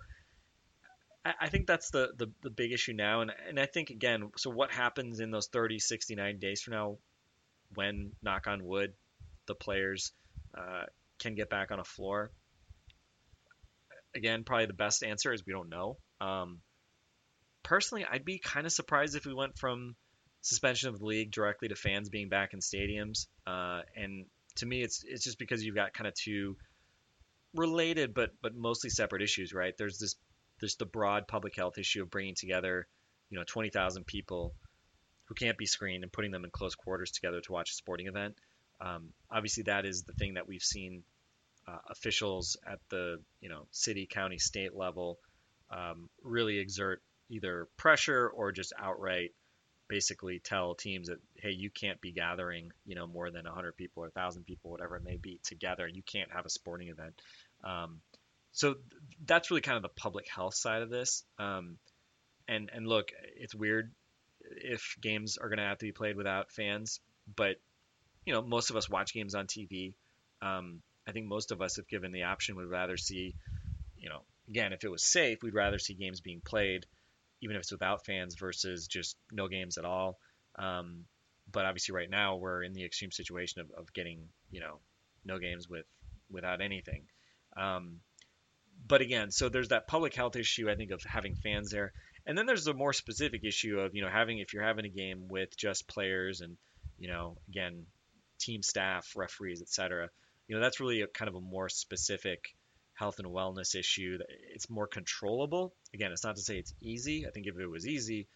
I 1.24 1.48
think 1.48 1.66
that's 1.66 1.90
the, 1.90 2.12
the, 2.16 2.30
the 2.42 2.50
big 2.50 2.72
issue 2.72 2.92
now. 2.92 3.20
And, 3.20 3.32
and 3.48 3.60
I 3.60 3.66
think, 3.66 3.90
again, 3.90 4.30
so 4.36 4.50
what 4.50 4.70
happens 4.70 5.20
in 5.20 5.30
those 5.30 5.48
30, 5.48 5.78
69 5.78 6.38
days 6.38 6.62
from 6.62 6.74
now 6.74 6.98
when, 7.74 8.12
knock 8.22 8.46
on 8.46 8.64
wood, 8.64 8.94
the 9.46 9.54
players 9.54 10.12
uh, 10.56 10.84
can 11.18 11.34
get 11.34 11.50
back 11.50 11.70
on 11.70 11.80
a 11.80 11.84
floor? 11.84 12.30
Again, 14.14 14.44
probably 14.44 14.66
the 14.66 14.72
best 14.72 15.02
answer 15.02 15.32
is 15.32 15.44
we 15.44 15.52
don't 15.52 15.68
know. 15.68 15.98
Um, 16.20 16.60
personally, 17.62 18.06
I'd 18.10 18.24
be 18.24 18.38
kind 18.38 18.66
of 18.66 18.72
surprised 18.72 19.14
if 19.16 19.26
we 19.26 19.34
went 19.34 19.58
from 19.58 19.96
suspension 20.40 20.88
of 20.88 20.98
the 20.98 21.04
league 21.04 21.30
directly 21.30 21.68
to 21.68 21.76
fans 21.76 22.08
being 22.08 22.28
back 22.28 22.54
in 22.54 22.60
stadiums. 22.60 23.26
Uh, 23.46 23.82
and 23.96 24.26
to 24.56 24.66
me, 24.66 24.82
it's 24.82 25.04
it's 25.06 25.24
just 25.24 25.38
because 25.38 25.62
you've 25.62 25.74
got 25.74 25.92
kind 25.92 26.08
of 26.08 26.14
two 26.14 26.56
related 27.54 28.14
but 28.14 28.30
but 28.42 28.54
mostly 28.54 28.90
separate 28.90 29.22
issues, 29.22 29.52
right? 29.52 29.74
There's 29.76 29.98
this 29.98 30.16
there's 30.60 30.76
the 30.76 30.86
broad 30.86 31.28
public 31.28 31.56
health 31.56 31.78
issue 31.78 32.02
of 32.02 32.10
bringing 32.10 32.34
together, 32.34 32.86
you 33.30 33.38
know, 33.38 33.44
20,000 33.46 34.06
people 34.06 34.54
who 35.26 35.34
can't 35.34 35.58
be 35.58 35.66
screened 35.66 36.02
and 36.02 36.12
putting 36.12 36.30
them 36.30 36.44
in 36.44 36.50
close 36.50 36.74
quarters 36.74 37.10
together 37.10 37.40
to 37.40 37.52
watch 37.52 37.70
a 37.70 37.74
sporting 37.74 38.06
event. 38.06 38.34
Um, 38.80 39.10
obviously, 39.30 39.64
that 39.64 39.84
is 39.84 40.02
the 40.02 40.12
thing 40.12 40.34
that 40.34 40.48
we've 40.48 40.62
seen 40.62 41.02
uh, 41.66 41.78
officials 41.90 42.56
at 42.66 42.78
the 42.88 43.20
you 43.40 43.48
know 43.48 43.66
city, 43.70 44.06
county, 44.06 44.38
state 44.38 44.74
level 44.74 45.18
um, 45.70 46.08
really 46.22 46.58
exert 46.58 47.02
either 47.28 47.68
pressure 47.76 48.28
or 48.28 48.52
just 48.52 48.72
outright 48.78 49.32
basically 49.88 50.38
tell 50.38 50.74
teams 50.74 51.08
that 51.08 51.18
hey, 51.36 51.50
you 51.50 51.70
can't 51.70 52.00
be 52.00 52.12
gathering 52.12 52.70
you 52.86 52.94
know 52.94 53.06
more 53.06 53.30
than 53.30 53.44
100 53.44 53.76
people 53.76 54.02
or 54.02 54.10
1,000 54.14 54.44
people, 54.44 54.70
whatever 54.70 54.96
it 54.96 55.04
may 55.04 55.16
be, 55.16 55.40
together. 55.44 55.86
You 55.86 56.02
can't 56.02 56.30
have 56.32 56.46
a 56.46 56.50
sporting 56.50 56.88
event. 56.88 57.20
Um, 57.64 58.00
so 58.58 58.74
that's 59.24 59.52
really 59.52 59.60
kind 59.60 59.76
of 59.76 59.84
the 59.84 59.88
public 59.88 60.28
health 60.28 60.56
side 60.56 60.82
of 60.82 60.90
this. 60.90 61.22
Um, 61.38 61.78
and 62.48 62.68
and 62.74 62.88
look, 62.88 63.12
it's 63.36 63.54
weird 63.54 63.92
if 64.40 64.96
games 65.00 65.38
are 65.38 65.48
going 65.48 65.58
to 65.58 65.64
have 65.64 65.78
to 65.78 65.86
be 65.86 65.92
played 65.92 66.16
without 66.16 66.50
fans, 66.50 66.98
but 67.36 67.60
you 68.26 68.32
know 68.32 68.42
most 68.42 68.70
of 68.70 68.76
us 68.76 68.90
watch 68.90 69.14
games 69.14 69.36
on 69.36 69.46
TV. 69.46 69.94
Um, 70.42 70.82
I 71.06 71.12
think 71.12 71.26
most 71.26 71.52
of 71.52 71.62
us, 71.62 71.78
if 71.78 71.86
given 71.86 72.10
the 72.10 72.24
option, 72.24 72.56
would 72.56 72.68
rather 72.68 72.96
see, 72.96 73.36
you 73.96 74.08
know, 74.08 74.22
again, 74.48 74.72
if 74.72 74.82
it 74.82 74.90
was 74.90 75.04
safe, 75.04 75.40
we'd 75.40 75.54
rather 75.54 75.78
see 75.78 75.94
games 75.94 76.20
being 76.20 76.40
played, 76.44 76.84
even 77.40 77.54
if 77.54 77.60
it's 77.60 77.70
without 77.70 78.04
fans, 78.06 78.34
versus 78.34 78.88
just 78.88 79.16
no 79.30 79.46
games 79.46 79.78
at 79.78 79.84
all. 79.84 80.18
Um, 80.58 81.04
but 81.52 81.64
obviously, 81.64 81.94
right 81.94 82.10
now 82.10 82.34
we're 82.34 82.64
in 82.64 82.72
the 82.72 82.84
extreme 82.84 83.12
situation 83.12 83.60
of, 83.60 83.70
of 83.70 83.92
getting, 83.92 84.30
you 84.50 84.58
know, 84.58 84.80
no 85.24 85.38
games 85.38 85.68
with 85.68 85.86
without 86.28 86.60
anything. 86.60 87.04
Um, 87.56 88.00
but 88.86 89.00
again, 89.00 89.30
so 89.30 89.48
there's 89.48 89.68
that 89.68 89.86
public 89.86 90.14
health 90.14 90.36
issue, 90.36 90.70
I 90.70 90.74
think, 90.74 90.90
of 90.90 91.02
having 91.02 91.34
fans 91.34 91.70
there. 91.70 91.92
And 92.26 92.36
then 92.36 92.46
there's 92.46 92.64
the 92.64 92.74
more 92.74 92.92
specific 92.92 93.44
issue 93.44 93.80
of, 93.80 93.94
you 93.94 94.02
know, 94.02 94.10
having, 94.10 94.38
if 94.38 94.52
you're 94.52 94.62
having 94.62 94.84
a 94.84 94.90
game 94.90 95.28
with 95.28 95.56
just 95.56 95.88
players 95.88 96.40
and, 96.40 96.56
you 96.98 97.08
know, 97.08 97.36
again, 97.48 97.86
team 98.38 98.62
staff, 98.62 99.14
referees, 99.16 99.62
etc. 99.62 100.10
You 100.46 100.56
know, 100.56 100.62
that's 100.62 100.80
really 100.80 101.02
a 101.02 101.06
kind 101.06 101.28
of 101.28 101.34
a 101.34 101.40
more 101.40 101.68
specific 101.68 102.54
health 102.94 103.18
and 103.18 103.28
wellness 103.28 103.74
issue. 103.74 104.18
It's 104.52 104.68
more 104.68 104.86
controllable. 104.86 105.72
Again, 105.94 106.12
it's 106.12 106.24
not 106.24 106.36
to 106.36 106.42
say 106.42 106.58
it's 106.58 106.74
easy. 106.80 107.26
I 107.26 107.30
think 107.30 107.46
if 107.46 107.58
it 107.58 107.66
was 107.66 107.86
easy, 107.86 108.26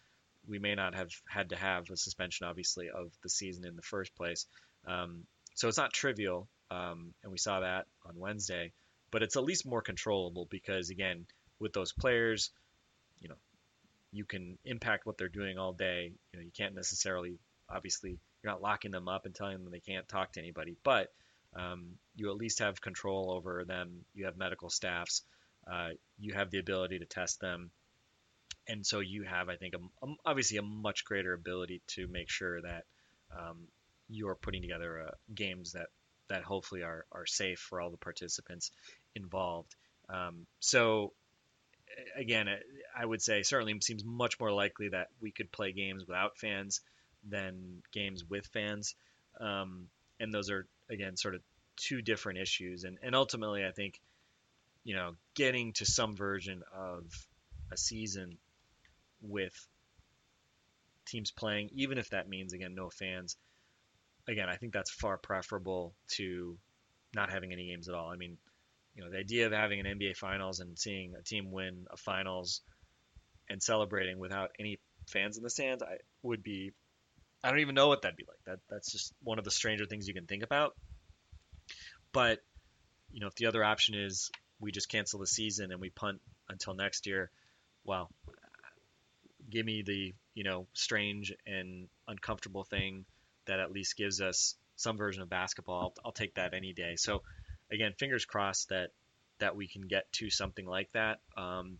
we 0.47 0.59
may 0.59 0.75
not 0.75 0.95
have 0.95 1.09
had 1.27 1.49
to 1.49 1.55
have 1.55 1.89
a 1.89 1.97
suspension, 1.97 2.47
obviously, 2.47 2.89
of 2.89 3.11
the 3.21 3.29
season 3.29 3.65
in 3.65 3.75
the 3.75 3.81
first 3.81 4.15
place. 4.15 4.45
Um, 4.85 5.23
so 5.55 5.67
it's 5.67 5.77
not 5.77 5.93
trivial, 5.93 6.47
um, 6.71 7.13
and 7.23 7.31
we 7.31 7.37
saw 7.37 7.59
that 7.61 7.85
on 8.05 8.17
Wednesday. 8.17 8.73
But 9.13 9.21
it's 9.21 9.37
at 9.37 9.43
least 9.43 9.63
more 9.67 9.83
controllable 9.83 10.47
because, 10.49 10.89
again, 10.89 11.27
with 11.59 11.71
those 11.71 11.93
players, 11.93 12.49
you 13.21 13.29
know, 13.29 13.35
you 14.11 14.25
can 14.25 14.57
impact 14.65 15.05
what 15.05 15.19
they're 15.19 15.29
doing 15.29 15.59
all 15.59 15.71
day. 15.71 16.13
You 16.31 16.39
know, 16.39 16.43
you 16.43 16.51
can't 16.51 16.73
necessarily, 16.73 17.37
obviously, 17.69 18.17
you're 18.41 18.51
not 18.51 18.63
locking 18.63 18.89
them 18.89 19.07
up 19.07 19.27
and 19.27 19.35
telling 19.35 19.63
them 19.63 19.71
they 19.71 19.79
can't 19.79 20.07
talk 20.07 20.31
to 20.33 20.39
anybody, 20.39 20.77
but 20.83 21.13
um, 21.55 21.99
you 22.15 22.31
at 22.31 22.37
least 22.37 22.57
have 22.57 22.81
control 22.81 23.29
over 23.29 23.63
them. 23.65 24.03
You 24.15 24.25
have 24.25 24.35
medical 24.35 24.71
staffs. 24.71 25.21
Uh, 25.71 25.89
you 26.17 26.33
have 26.33 26.49
the 26.49 26.57
ability 26.57 26.97
to 26.97 27.05
test 27.05 27.39
them, 27.39 27.69
and 28.67 28.83
so 28.83 28.99
you 28.99 29.23
have, 29.23 29.47
I 29.47 29.57
think, 29.57 29.75
a, 29.75 30.05
a, 30.05 30.13
obviously 30.25 30.57
a 30.57 30.63
much 30.63 31.05
greater 31.05 31.33
ability 31.33 31.83
to 31.89 32.07
make 32.07 32.29
sure 32.29 32.61
that 32.63 32.83
um, 33.31 33.67
you're 34.09 34.35
putting 34.35 34.63
together 34.63 35.03
uh, 35.07 35.11
games 35.33 35.73
that 35.73 35.87
that 36.29 36.43
hopefully 36.43 36.83
are 36.83 37.05
are 37.11 37.25
safe 37.25 37.59
for 37.59 37.81
all 37.81 37.89
the 37.89 37.97
participants 37.97 38.71
involved. 39.15 39.75
Um, 40.09 40.45
so 40.59 41.13
again, 42.15 42.47
I 42.95 43.05
would 43.05 43.21
say 43.21 43.43
certainly 43.43 43.79
seems 43.81 44.03
much 44.03 44.39
more 44.39 44.51
likely 44.51 44.89
that 44.89 45.09
we 45.21 45.31
could 45.31 45.51
play 45.51 45.71
games 45.71 46.05
without 46.05 46.37
fans 46.37 46.81
than 47.27 47.81
games 47.91 48.23
with 48.23 48.45
fans. 48.47 48.95
Um, 49.39 49.87
and 50.19 50.33
those 50.33 50.49
are 50.49 50.67
again 50.89 51.17
sort 51.17 51.35
of 51.35 51.41
two 51.75 52.01
different 52.01 52.39
issues. 52.39 52.83
And 52.83 52.97
and 53.03 53.15
ultimately, 53.15 53.65
I 53.65 53.71
think 53.71 53.99
you 54.83 54.95
know 54.95 55.15
getting 55.35 55.73
to 55.73 55.85
some 55.85 56.15
version 56.15 56.63
of 56.73 57.05
a 57.71 57.77
season 57.77 58.37
with 59.21 59.53
teams 61.05 61.31
playing, 61.31 61.69
even 61.73 61.97
if 61.97 62.09
that 62.09 62.29
means 62.29 62.53
again 62.53 62.75
no 62.75 62.89
fans. 62.89 63.37
Again, 64.27 64.49
I 64.49 64.55
think 64.55 64.73
that's 64.73 64.91
far 64.91 65.17
preferable 65.17 65.93
to 66.11 66.57
not 67.13 67.31
having 67.31 67.51
any 67.51 67.67
games 67.67 67.89
at 67.89 67.95
all. 67.95 68.09
I 68.09 68.15
mean, 68.15 68.37
you 68.95 69.03
know, 69.03 69.09
the 69.09 69.17
idea 69.17 69.47
of 69.47 69.51
having 69.51 69.79
an 69.79 69.85
NBA 69.85 70.15
Finals 70.17 70.59
and 70.59 70.77
seeing 70.77 71.15
a 71.15 71.21
team 71.21 71.51
win 71.51 71.85
a 71.91 71.97
Finals 71.97 72.61
and 73.49 73.61
celebrating 73.61 74.19
without 74.19 74.51
any 74.59 74.79
fans 75.07 75.37
in 75.37 75.43
the 75.43 75.49
stands, 75.49 75.83
I 75.83 75.97
would 76.21 76.43
be 76.43 76.71
I 77.43 77.49
don't 77.49 77.59
even 77.59 77.75
know 77.75 77.89
what 77.89 78.03
that'd 78.03 78.15
be 78.15 78.25
like. 78.27 78.43
That 78.45 78.59
that's 78.69 78.91
just 78.91 79.13
one 79.21 79.37
of 79.37 79.45
the 79.45 79.51
stranger 79.51 79.85
things 79.85 80.07
you 80.07 80.13
can 80.13 80.27
think 80.27 80.43
about. 80.43 80.75
But 82.13 82.39
you 83.11 83.19
know, 83.19 83.27
if 83.27 83.35
the 83.35 83.47
other 83.47 83.63
option 83.63 83.95
is 83.95 84.31
we 84.59 84.71
just 84.71 84.89
cancel 84.89 85.19
the 85.19 85.27
season 85.27 85.71
and 85.71 85.81
we 85.81 85.89
punt 85.89 86.21
until 86.49 86.73
next 86.73 87.05
year, 87.05 87.31
well, 87.83 88.09
give 89.49 89.65
me 89.65 89.83
the 89.85 90.13
you 90.33 90.43
know 90.43 90.67
strange 90.73 91.33
and 91.45 91.87
uncomfortable 92.07 92.63
thing 92.63 93.05
that 93.47 93.59
at 93.59 93.71
least 93.71 93.97
gives 93.97 94.21
us 94.21 94.55
some 94.75 94.97
version 94.97 95.21
of 95.21 95.29
basketball. 95.29 95.79
I'll, 95.81 95.93
I'll 96.05 96.11
take 96.11 96.35
that 96.35 96.53
any 96.53 96.73
day. 96.73 96.95
So 96.95 97.21
again, 97.71 97.93
fingers 97.97 98.25
crossed 98.25 98.69
that 98.69 98.89
that 99.39 99.55
we 99.55 99.67
can 99.67 99.87
get 99.87 100.11
to 100.13 100.29
something 100.29 100.65
like 100.65 100.89
that. 100.93 101.19
Um, 101.35 101.79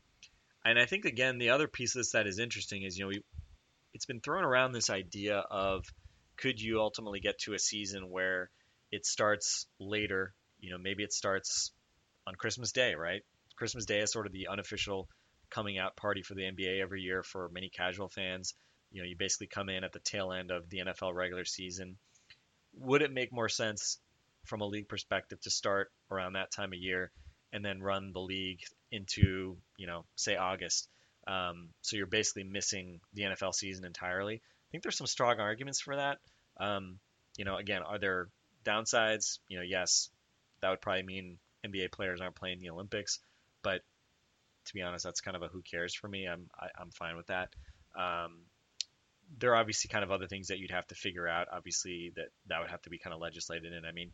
and 0.65 0.80
I 0.80 0.86
think 0.86 1.06
again 1.06 1.38
the 1.38 1.52
other 1.52 1.67
piece 1.67 1.95
of 1.95 1.99
this 1.99 2.12
that 2.12 2.28
is 2.28 2.39
interesting 2.39 2.84
is 2.84 2.97
you 2.97 3.06
know 3.06 3.10
we 3.10 3.23
it's 3.93 4.06
been 4.06 4.21
thrown 4.21 4.43
around 4.43 4.71
this 4.71 4.89
idea 4.89 5.38
of 5.38 5.86
could 6.38 6.60
you 6.60 6.80
ultimately 6.80 7.19
get 7.19 7.38
to 7.39 7.54
a 7.54 7.60
season 7.60 8.10
where 8.10 8.49
it 8.91 9.06
starts 9.06 9.67
later? 9.80 10.34
You 10.60 10.71
know, 10.71 10.78
maybe 10.78 11.04
it 11.04 11.13
starts 11.13 11.71
on 12.26 12.36
Christmas 12.36 12.71
Day, 12.71 12.95
right? 12.95 13.21
Christmas 13.56 13.86
Day 13.86 13.99
is 13.99 14.12
sort 14.12 14.26
of 14.26 14.34
the 14.34 14.47
unofficial 14.47 15.08
coming 15.49 15.78
out 15.78 15.95
party 15.95 16.23
for 16.23 16.34
the 16.34 16.41
NBA 16.41 16.82
every 16.82 17.02
year 17.02 17.21
for 17.21 17.49
many 17.54 17.69
casual 17.69 18.10
fans. 18.10 18.56
You 18.93 19.01
know, 19.01 19.08
you 19.08 19.17
basically 19.17 19.47
come 19.47 19.69
in 19.69 19.84
at 19.84 19.91
the 19.91 19.99
tail 19.99 20.32
end 20.32 20.51
of 20.51 20.69
the 20.69 20.79
NFL 20.79 21.13
regular 21.13 21.45
season. 21.45 21.97
Would 22.75 23.01
it 23.01 23.12
make 23.12 23.34
more 23.34 23.49
sense 23.49 23.99
from 24.45 24.62
a 24.62 24.65
league 24.65 24.88
perspective 24.88 25.41
to 25.41 25.49
start 25.49 25.91
around 26.10 26.34
that 26.34 26.51
time 26.51 26.73
of 26.73 26.79
year 26.79 27.12
and 27.51 27.63
then 27.63 27.82
run 27.82 28.12
the 28.13 28.19
league 28.19 28.62
into, 28.91 29.58
you 29.77 29.88
know, 29.88 30.06
say 30.15 30.36
August? 30.36 30.88
Um, 31.27 31.69
so 31.82 31.97
you're 31.97 32.06
basically 32.06 32.43
missing 32.43 32.99
the 33.13 33.23
NFL 33.23 33.53
season 33.53 33.86
entirely. 33.86 34.36
I 34.36 34.67
think 34.71 34.84
there's 34.84 34.97
some 34.97 35.08
strong 35.08 35.39
arguments 35.39 35.82
for 35.82 35.95
that. 35.95 36.19
Um, 36.58 36.99
you 37.38 37.45
know, 37.45 37.58
again, 37.58 37.82
are 37.82 37.99
there 37.99 38.29
downsides? 38.65 39.39
You 39.47 39.58
know, 39.58 39.63
yes, 39.63 40.10
that 40.62 40.69
would 40.69 40.82
probably 40.82 41.03
mean 41.03 41.38
NBA 41.65 41.91
players 41.91 42.21
aren't 42.21 42.36
playing 42.36 42.60
the 42.60 42.69
Olympics, 42.69 43.19
but 43.63 43.82
to 44.65 44.73
be 44.73 44.82
honest, 44.82 45.03
that's 45.03 45.21
kind 45.21 45.36
of 45.36 45.43
a 45.43 45.47
who 45.47 45.62
cares 45.62 45.93
for 45.93 46.08
me. 46.08 46.27
I'm 46.27 46.49
I, 46.60 46.65
am 46.65 46.71
i 46.77 46.82
am 46.82 46.91
fine 46.91 47.17
with 47.17 47.27
that. 47.27 47.49
Um, 47.95 48.45
there 49.39 49.52
are 49.52 49.58
obviously 49.58 49.89
kind 49.89 50.04
of 50.04 50.12
other 50.12 50.28
things 50.28 50.48
that 50.48 50.60
you'd 50.60 50.72
have 50.72 50.88
to 50.88 50.96
figure 50.96 51.28
out. 51.28 51.48
Obviously, 51.52 52.12
that 52.15 52.28
that 52.48 52.62
would 52.62 52.69
have 52.69 52.82
to 52.84 52.89
be 52.89 52.98
kind 52.98 53.13
of 53.13 53.19
legislated 53.19 53.74
in. 53.74 53.86
I 53.86 53.91
mean, 53.91 54.12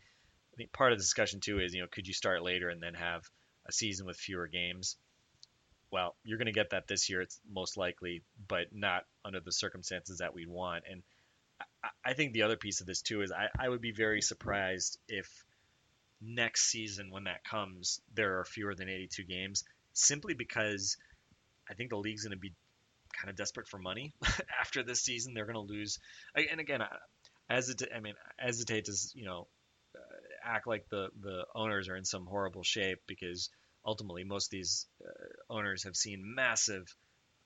I 0.54 0.56
think 0.56 0.72
part 0.72 0.92
of 0.92 0.98
the 0.98 1.04
discussion 1.04 1.40
too 1.40 1.60
is 1.60 1.74
you 1.74 1.82
know 1.82 1.88
could 1.92 2.08
you 2.08 2.14
start 2.14 2.44
later 2.44 2.70
and 2.70 2.82
then 2.82 2.94
have 2.94 3.24
a 3.68 3.72
season 3.72 4.06
with 4.06 4.18
fewer 4.18 4.48
games? 4.48 4.98
well, 5.92 6.16
you're 6.24 6.38
going 6.38 6.46
to 6.48 6.52
get 6.52 6.72
that 6.72 6.88
this 6.88 7.10
year, 7.10 7.22
it's 7.22 7.40
most 7.50 7.78
likely, 7.78 8.22
but 8.48 8.68
not 8.72 9.06
under 9.26 9.40
the 9.40 9.52
circumstances 9.52 10.20
that 10.20 10.34
we'd 10.34 10.50
want. 10.50 10.84
And 10.90 11.02
I, 11.84 11.90
I 12.06 12.14
think 12.14 12.34
the 12.34 12.44
other 12.44 12.58
piece 12.58 12.82
of 12.82 12.88
this 12.88 13.02
too 13.02 13.22
is 13.22 13.32
I, 13.32 13.48
I 13.58 13.70
would 13.70 13.82
be 13.82 13.92
very 13.92 14.22
surprised 14.22 15.00
if 15.08 15.28
next 16.22 16.70
season, 16.70 17.12
when 17.12 17.24
that 17.24 17.44
comes, 17.44 18.02
there 18.14 18.40
are 18.40 18.46
fewer 18.46 18.76
than 18.76 18.90
82 18.90 19.24
games, 19.24 19.64
simply 19.94 20.34
because 20.34 20.98
I 21.70 21.74
think 21.74 21.90
the 21.90 21.98
league's 21.98 22.24
going 22.24 22.38
to 22.38 22.38
be 22.38 22.54
kind 23.20 23.30
of 23.30 23.36
desperate 23.36 23.68
for 23.68 23.78
money 23.78 24.14
after 24.62 24.84
this 24.84 25.02
season. 25.02 25.34
They're 25.34 25.46
going 25.46 25.68
to 25.68 25.74
lose. 25.74 26.00
And 26.36 26.60
again, 26.60 26.82
as 27.50 27.70
it, 27.70 27.84
I 27.96 28.00
mean, 28.00 28.14
hesitate 28.38 28.86
to 28.86 28.94
you 29.14 29.26
know 29.26 29.48
uh, 29.96 30.00
act 30.44 30.68
like 30.68 30.88
the 30.90 31.10
the 31.22 31.46
owners 31.56 31.90
are 31.90 31.96
in 31.96 32.06
some 32.06 32.26
horrible 32.26 32.64
shape 32.64 33.00
because 33.08 33.50
ultimately 33.86 34.24
most 34.24 34.48
of 34.48 34.52
these 34.52 34.88
uh, 35.04 35.54
owners 35.54 35.84
have 35.84 35.96
seen 35.96 36.34
massive 36.36 36.86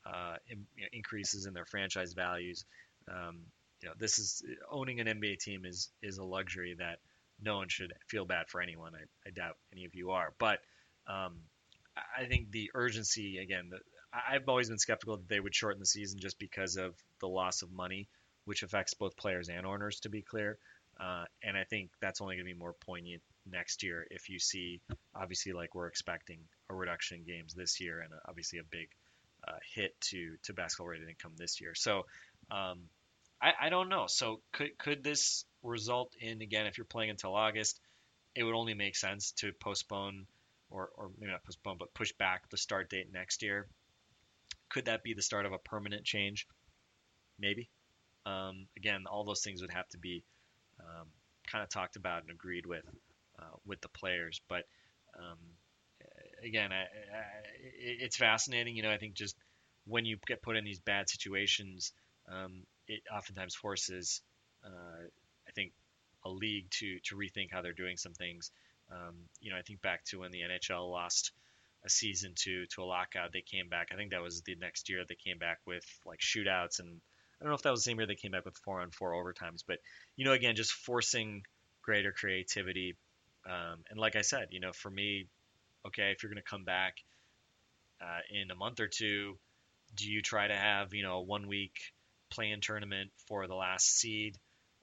uh, 0.05 0.35
in, 0.47 0.65
you 0.75 0.83
know, 0.83 0.89
increases 0.91 1.45
in 1.45 1.53
their 1.53 1.65
franchise 1.65 2.13
values. 2.13 2.65
Um, 3.09 3.41
you 3.81 3.89
know, 3.89 3.95
this 3.97 4.19
is 4.19 4.43
owning 4.71 4.99
an 4.99 5.07
NBA 5.07 5.39
team 5.39 5.65
is 5.65 5.89
is 6.01 6.17
a 6.17 6.23
luxury 6.23 6.75
that 6.79 6.99
no 7.41 7.57
one 7.57 7.69
should 7.69 7.93
feel 8.07 8.25
bad 8.25 8.47
for 8.49 8.61
anyone. 8.61 8.93
I, 8.95 9.27
I 9.27 9.31
doubt 9.31 9.57
any 9.71 9.85
of 9.85 9.95
you 9.95 10.11
are, 10.11 10.33
but 10.39 10.59
um, 11.07 11.39
I 12.17 12.25
think 12.25 12.51
the 12.51 12.71
urgency 12.73 13.37
again. 13.37 13.69
The, 13.69 13.79
I've 14.13 14.47
always 14.47 14.69
been 14.69 14.77
skeptical 14.77 15.17
that 15.17 15.27
they 15.27 15.39
would 15.39 15.55
shorten 15.55 15.79
the 15.79 15.85
season 15.85 16.19
just 16.19 16.37
because 16.39 16.77
of 16.77 16.95
the 17.19 17.27
loss 17.27 17.61
of 17.61 17.71
money, 17.71 18.07
which 18.45 18.63
affects 18.63 18.93
both 18.93 19.17
players 19.17 19.49
and 19.49 19.65
owners. 19.65 19.99
To 20.01 20.09
be 20.09 20.21
clear, 20.21 20.57
uh, 20.99 21.25
and 21.43 21.57
I 21.57 21.63
think 21.63 21.89
that's 22.01 22.21
only 22.21 22.35
going 22.35 22.45
to 22.45 22.53
be 22.53 22.57
more 22.57 22.75
poignant 22.85 23.21
next 23.49 23.83
year 23.83 24.05
if 24.11 24.29
you 24.29 24.39
see, 24.39 24.81
obviously, 25.15 25.53
like 25.53 25.75
we're 25.75 25.87
expecting 25.87 26.39
a 26.69 26.75
reduction 26.75 27.17
in 27.17 27.23
games 27.25 27.53
this 27.53 27.79
year 27.81 28.01
and 28.01 28.13
obviously 28.27 28.59
a 28.59 28.63
big 28.63 28.87
uh, 29.47 29.57
hit 29.73 29.99
to 30.01 30.35
to 30.43 30.53
basketball 30.53 30.87
rated 30.87 31.09
income 31.09 31.33
this 31.37 31.59
year. 31.59 31.73
So 31.75 32.05
um, 32.51 32.83
I, 33.41 33.53
I 33.63 33.69
don't 33.69 33.89
know. 33.89 34.05
So 34.07 34.41
could 34.53 34.77
could 34.77 35.03
this 35.03 35.45
result 35.63 36.13
in 36.19 36.41
again 36.41 36.65
if 36.67 36.77
you're 36.77 36.85
playing 36.85 37.09
until 37.09 37.35
August, 37.35 37.79
it 38.35 38.43
would 38.43 38.55
only 38.55 38.73
make 38.73 38.95
sense 38.95 39.31
to 39.37 39.51
postpone 39.53 40.25
or 40.69 40.89
or 40.95 41.11
maybe 41.19 41.31
not 41.31 41.43
postpone 41.43 41.77
but 41.77 41.93
push 41.93 42.13
back 42.13 42.49
the 42.49 42.57
start 42.57 42.89
date 42.89 43.07
next 43.11 43.41
year. 43.41 43.67
Could 44.73 44.85
that 44.85 45.03
be 45.03 45.13
the 45.13 45.21
start 45.21 45.45
of 45.45 45.53
a 45.53 45.59
permanent 45.59 46.03
change? 46.03 46.47
Maybe. 47.39 47.69
Um, 48.25 48.67
again, 48.75 49.03
all 49.09 49.23
those 49.23 49.41
things 49.41 49.61
would 49.61 49.71
have 49.71 49.87
to 49.89 49.97
be 49.97 50.23
um, 50.79 51.07
kind 51.47 51.63
of 51.63 51.69
talked 51.69 51.95
about 51.95 52.23
and 52.23 52.31
agreed 52.31 52.65
with 52.65 52.85
uh, 53.39 53.55
with 53.65 53.81
the 53.81 53.89
players. 53.89 54.41
But 54.47 54.63
um, 55.17 55.37
again, 56.43 56.71
I, 56.71 56.81
I, 56.81 56.85
it's 57.77 58.17
fascinating. 58.17 58.75
You 58.75 58.83
know, 58.83 58.91
I 58.91 58.97
think 58.97 59.13
just 59.13 59.35
when 59.85 60.05
you 60.05 60.17
get 60.25 60.41
put 60.41 60.55
in 60.55 60.63
these 60.63 60.79
bad 60.79 61.09
situations, 61.09 61.91
um, 62.31 62.63
it 62.87 63.01
oftentimes 63.13 63.55
forces, 63.55 64.21
uh, 64.65 65.03
I 65.47 65.51
think, 65.53 65.73
a 66.25 66.29
league 66.29 66.69
to 66.71 66.99
to 67.05 67.15
rethink 67.15 67.49
how 67.51 67.61
they're 67.61 67.73
doing 67.73 67.97
some 67.97 68.13
things. 68.13 68.51
Um, 68.91 69.15
you 69.39 69.51
know, 69.51 69.57
I 69.57 69.61
think 69.61 69.81
back 69.81 70.03
to 70.05 70.19
when 70.19 70.31
the 70.31 70.41
NHL 70.41 70.89
lost 70.89 71.31
a 71.85 71.89
season 71.89 72.33
to 72.35 72.65
to 72.67 72.81
a 72.81 72.85
lockout, 72.85 73.33
they 73.33 73.41
came 73.41 73.69
back. 73.69 73.89
I 73.91 73.95
think 73.95 74.11
that 74.11 74.21
was 74.21 74.41
the 74.41 74.55
next 74.55 74.89
year 74.89 75.03
they 75.07 75.15
came 75.15 75.37
back 75.37 75.59
with 75.65 75.85
like 76.05 76.19
shootouts, 76.19 76.79
and 76.79 77.01
I 77.39 77.43
don't 77.43 77.49
know 77.49 77.55
if 77.55 77.63
that 77.63 77.71
was 77.71 77.83
the 77.83 77.89
same 77.89 77.97
year 77.97 78.07
they 78.07 78.15
came 78.15 78.31
back 78.31 78.45
with 78.45 78.57
four 78.57 78.81
on 78.81 78.91
four 78.91 79.11
overtimes. 79.11 79.63
But 79.67 79.79
you 80.15 80.25
know, 80.25 80.31
again, 80.31 80.55
just 80.55 80.71
forcing 80.71 81.43
greater 81.81 82.11
creativity. 82.11 82.95
Um, 83.45 83.79
and 83.89 83.99
like 83.99 84.15
I 84.15 84.21
said, 84.21 84.47
you 84.51 84.61
know, 84.61 84.71
for 84.71 84.89
me, 84.89 85.27
okay, 85.85 86.11
if 86.11 86.23
you're 86.23 86.31
going 86.31 86.41
to 86.41 86.49
come 86.49 86.63
back 86.63 86.95
uh, 88.01 88.21
in 88.29 88.49
a 88.51 88.55
month 88.55 88.79
or 88.79 88.87
two, 88.87 89.37
do 89.95 90.09
you 90.09 90.21
try 90.21 90.47
to 90.47 90.55
have 90.55 90.93
you 90.93 91.03
know 91.03 91.17
a 91.17 91.21
one 91.21 91.47
week 91.47 91.75
play-in 92.31 92.61
tournament 92.61 93.11
for 93.27 93.47
the 93.47 93.55
last 93.55 93.97
seed? 93.97 94.37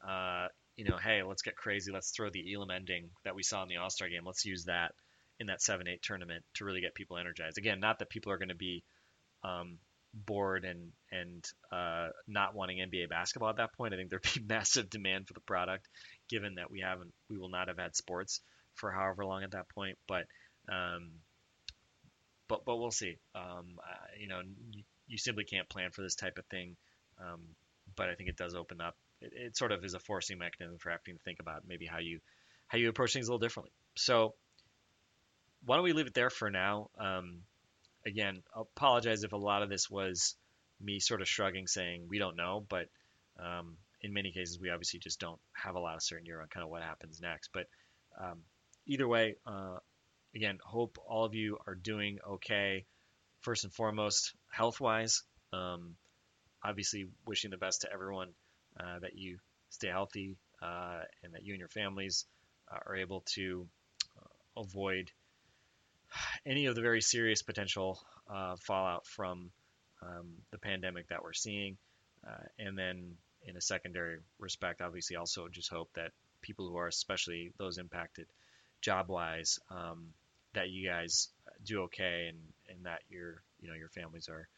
Uh, 0.07 0.49
you 0.77 0.85
know, 0.85 0.97
hey, 0.97 1.23
let's 1.23 1.43
get 1.43 1.57
crazy. 1.57 1.93
Let's 1.93 2.11
throw 2.11 2.31
the 2.31 2.55
Elam 2.55 2.71
ending 2.71 3.11
that 3.25 3.35
we 3.35 3.43
saw 3.43 3.63
in 3.63 3.69
the 3.69 3.79
All 3.79 3.91
Star 3.91 4.09
game. 4.09 4.23
Let's 4.25 4.45
use 4.45 4.65
that 4.65 4.93
in 5.41 5.47
that 5.47 5.63
seven 5.63 5.89
eight 5.89 6.03
tournament 6.03 6.45
to 6.55 6.65
really 6.65 6.83
get 6.83 6.95
people 6.95 7.17
energized. 7.17 7.59
Again, 7.59 7.81
not 7.81 7.99
that 7.99 8.11
people 8.11 8.31
are 8.31 8.39
going 8.39 8.51
to 8.51 8.55
be 8.55 8.85
um, 9.43 9.79
bored 10.15 10.65
and 10.65 10.93
and 11.11 11.45
uh, 11.73 12.09
not 12.29 12.55
wanting 12.55 12.79
NBA 12.79 13.09
basketball 13.09 13.49
at 13.49 13.57
that 13.57 13.73
point. 13.73 13.95
I 13.95 13.97
think 13.97 14.11
there'd 14.11 14.23
be 14.23 14.45
massive 14.49 14.91
demand 14.91 15.27
for 15.27 15.33
the 15.33 15.41
product, 15.41 15.89
given 16.29 16.57
that 16.57 16.71
we 16.71 16.81
haven't 16.81 17.13
we 17.29 17.39
will 17.39 17.49
not 17.49 17.69
have 17.69 17.79
had 17.79 17.97
sports 17.97 18.41
for 18.75 18.93
however 18.93 19.25
long 19.25 19.43
at 19.43 19.53
that 19.53 19.69
point. 19.71 19.99
But 20.07 20.27
um, 20.71 21.11
but 22.47 22.65
but 22.65 22.77
we'll 22.77 22.91
see. 22.91 23.17
Um, 23.35 23.79
uh, 23.79 24.07
you 24.21 24.29
know, 24.29 24.41
you, 24.73 24.83
you, 25.09 25.19
simply 25.19 25.45
can't 25.45 25.69
plan 25.69 25.91
for 25.91 26.03
this 26.03 26.15
type 26.15 26.37
of 26.39 26.45
thing. 26.47 26.77
Um, 27.19 27.41
but 27.97 28.09
I 28.09 28.15
think 28.15 28.29
it 28.29 28.37
does 28.37 28.55
open 28.55 28.81
up. 28.81 28.97
It, 29.21 29.33
it, 29.35 29.57
sort 29.57 29.73
of 29.73 29.85
is 29.85 29.95
a 29.95 29.99
forcing 29.99 30.39
mechanism 30.39 30.79
for 30.79 30.91
having 30.91 31.17
to 31.17 31.23
think 31.25 31.41
about 31.41 31.63
maybe 31.67 31.87
how 31.87 31.99
you 31.99 32.21
how 32.69 32.79
you 32.79 32.89
approach 32.89 33.13
things 33.13 33.29
a 33.29 33.31
little 33.31 33.45
differently. 33.45 33.73
So 33.97 34.35
why 35.65 35.77
don't 35.77 35.85
we 35.85 35.93
leave 35.93 36.07
it 36.07 36.15
there 36.15 36.31
for 36.31 36.51
now? 36.51 36.91
Um, 36.99 37.43
again, 38.07 38.43
I'll 38.55 38.69
apologize 38.77 39.25
if 39.25 39.33
a 39.33 39.37
lot 39.37 39.63
of 39.63 39.69
this 39.69 39.91
was 39.91 40.37
me 40.81 41.01
sort 41.01 41.21
of 41.21 41.29
shrugging, 41.29 41.67
saying 41.67 42.07
we 42.09 42.19
don't 42.19 42.37
know, 42.37 42.65
but 42.69 42.87
um, 43.39 43.77
in 44.03 44.13
many 44.13 44.33
cases 44.33 44.59
we 44.61 44.71
obviously 44.71 45.01
just 45.01 45.21
don't 45.21 45.41
have 45.53 45.75
a 45.75 45.81
lot 45.81 45.97
of 45.97 46.03
certainty 46.03 46.33
around 46.33 46.51
kind 46.51 46.65
of 46.65 46.71
what 46.71 46.83
happens 46.83 47.21
next. 47.21 47.51
But 47.53 47.67
um, 48.19 48.41
either 48.87 49.07
way, 49.07 49.37
uh, 49.47 49.79
again, 50.35 50.59
hope 50.65 50.99
all 51.07 51.25
of 51.25 51.35
you 51.35 51.59
are 51.67 51.75
doing 51.75 52.19
okay. 52.27 52.85
First 53.41 53.65
and 53.65 53.73
foremost, 53.73 54.35
health 54.51 54.81
wise. 54.81 55.23
Um, 55.53 55.97
obviously, 56.63 57.07
wishing 57.27 57.51
the 57.51 57.57
best 57.57 57.83
to 57.83 57.93
everyone 57.93 58.29
uh, 58.79 58.99
that 59.01 59.17
you 59.17 59.39
stay 59.71 59.89
healthy 59.89 60.37
uh, 60.63 61.01
and 61.23 61.35
that 61.35 61.45
you 61.45 61.55
and 61.55 61.61
your 61.61 61.69
families 61.69 62.27
uh, 62.71 62.79
are 62.87 62.97
able 62.97 63.23
to 63.35 63.67
uh, 64.19 64.61
avoid 64.61 65.11
any 66.47 66.67
of 66.67 66.75
the 66.75 66.83
very 66.83 67.01
serious 67.01 67.43
potential 67.43 68.01
uh, 68.33 68.57
fallout 68.67 69.07
from 69.07 69.51
um, 70.03 70.33
the 70.51 70.59
pandemic 70.59 71.09
that 71.09 71.23
we're 71.23 71.33
seeing. 71.33 71.77
Uh, 72.27 72.45
and 72.59 72.79
then, 72.79 73.17
in 73.47 73.57
a 73.57 73.61
secondary 73.61 74.19
respect, 74.39 74.83
obviously, 74.83 75.17
also 75.17 75.49
just 75.49 75.71
hope 75.71 75.91
that 75.95 76.13
people 76.43 76.69
who 76.69 76.77
are, 76.77 76.89
especially 76.89 77.53
those 77.59 77.79
impacted 77.79 78.27
job 78.83 79.09
wise, 79.09 79.59
um, 79.71 80.09
that 80.55 80.69
you 80.71 80.87
guys 80.89 81.29
do 81.65 81.83
okay 81.83 82.27
and, 82.29 82.39
and 82.69 82.87
that 82.87 83.01
your 83.09 83.43
you 83.61 83.69
know 83.69 83.75
your 83.75 83.89
families 83.89 84.29
are 84.29 84.49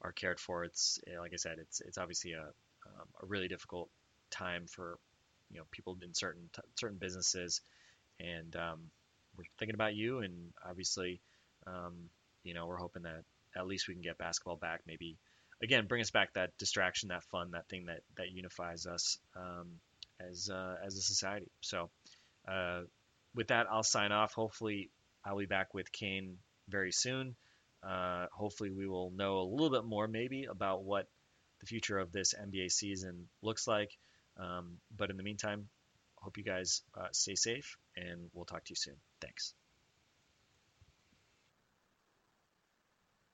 are 0.00 0.12
cared 0.12 0.40
for. 0.40 0.64
It's 0.64 0.98
like 1.20 1.32
I 1.32 1.36
said, 1.36 1.58
it's 1.58 1.80
it's 1.80 1.98
obviously 1.98 2.32
a 2.32 2.42
um, 2.42 3.06
a 3.22 3.26
really 3.26 3.48
difficult 3.48 3.88
time 4.30 4.66
for 4.66 4.98
you 5.50 5.58
know 5.58 5.64
people 5.70 5.96
in 6.02 6.14
certain 6.14 6.48
certain 6.78 6.98
businesses, 6.98 7.60
and 8.18 8.54
um, 8.56 8.90
we're 9.36 9.44
thinking 9.58 9.74
about 9.74 9.94
you. 9.94 10.20
And 10.20 10.52
obviously, 10.68 11.20
um, 11.66 12.10
you 12.44 12.54
know, 12.54 12.66
we're 12.66 12.76
hoping 12.76 13.02
that 13.02 13.24
at 13.56 13.66
least 13.66 13.88
we 13.88 13.94
can 13.94 14.02
get 14.02 14.18
basketball 14.18 14.56
back. 14.56 14.80
Maybe 14.86 15.16
again, 15.62 15.86
bring 15.86 16.00
us 16.00 16.10
back 16.10 16.32
that 16.34 16.50
distraction, 16.58 17.08
that 17.10 17.22
fun, 17.24 17.52
that 17.52 17.68
thing 17.68 17.86
that 17.86 18.00
that 18.16 18.30
unifies 18.30 18.86
us 18.86 19.18
um, 19.36 19.68
as 20.20 20.50
uh, 20.52 20.76
as 20.84 20.96
a 20.96 21.02
society. 21.02 21.50
So. 21.60 21.90
Uh, 22.48 22.82
with 23.34 23.48
that, 23.48 23.66
I'll 23.70 23.82
sign 23.82 24.12
off. 24.12 24.34
Hopefully, 24.34 24.90
I'll 25.24 25.38
be 25.38 25.46
back 25.46 25.74
with 25.74 25.92
Kane 25.92 26.38
very 26.68 26.92
soon. 26.92 27.36
Uh, 27.82 28.26
hopefully, 28.32 28.70
we 28.70 28.86
will 28.86 29.10
know 29.10 29.38
a 29.38 29.48
little 29.48 29.70
bit 29.70 29.84
more, 29.84 30.06
maybe, 30.06 30.44
about 30.44 30.84
what 30.84 31.06
the 31.60 31.66
future 31.66 31.98
of 31.98 32.12
this 32.12 32.34
NBA 32.34 32.70
season 32.70 33.28
looks 33.42 33.66
like. 33.66 33.90
Um, 34.36 34.78
but 34.96 35.10
in 35.10 35.16
the 35.16 35.22
meantime, 35.22 35.68
hope 36.22 36.38
you 36.38 36.44
guys 36.44 36.82
uh, 36.98 37.08
stay 37.12 37.34
safe, 37.34 37.76
and 37.96 38.30
we'll 38.32 38.44
talk 38.44 38.64
to 38.64 38.70
you 38.70 38.76
soon. 38.76 38.96
Thanks. 39.20 39.54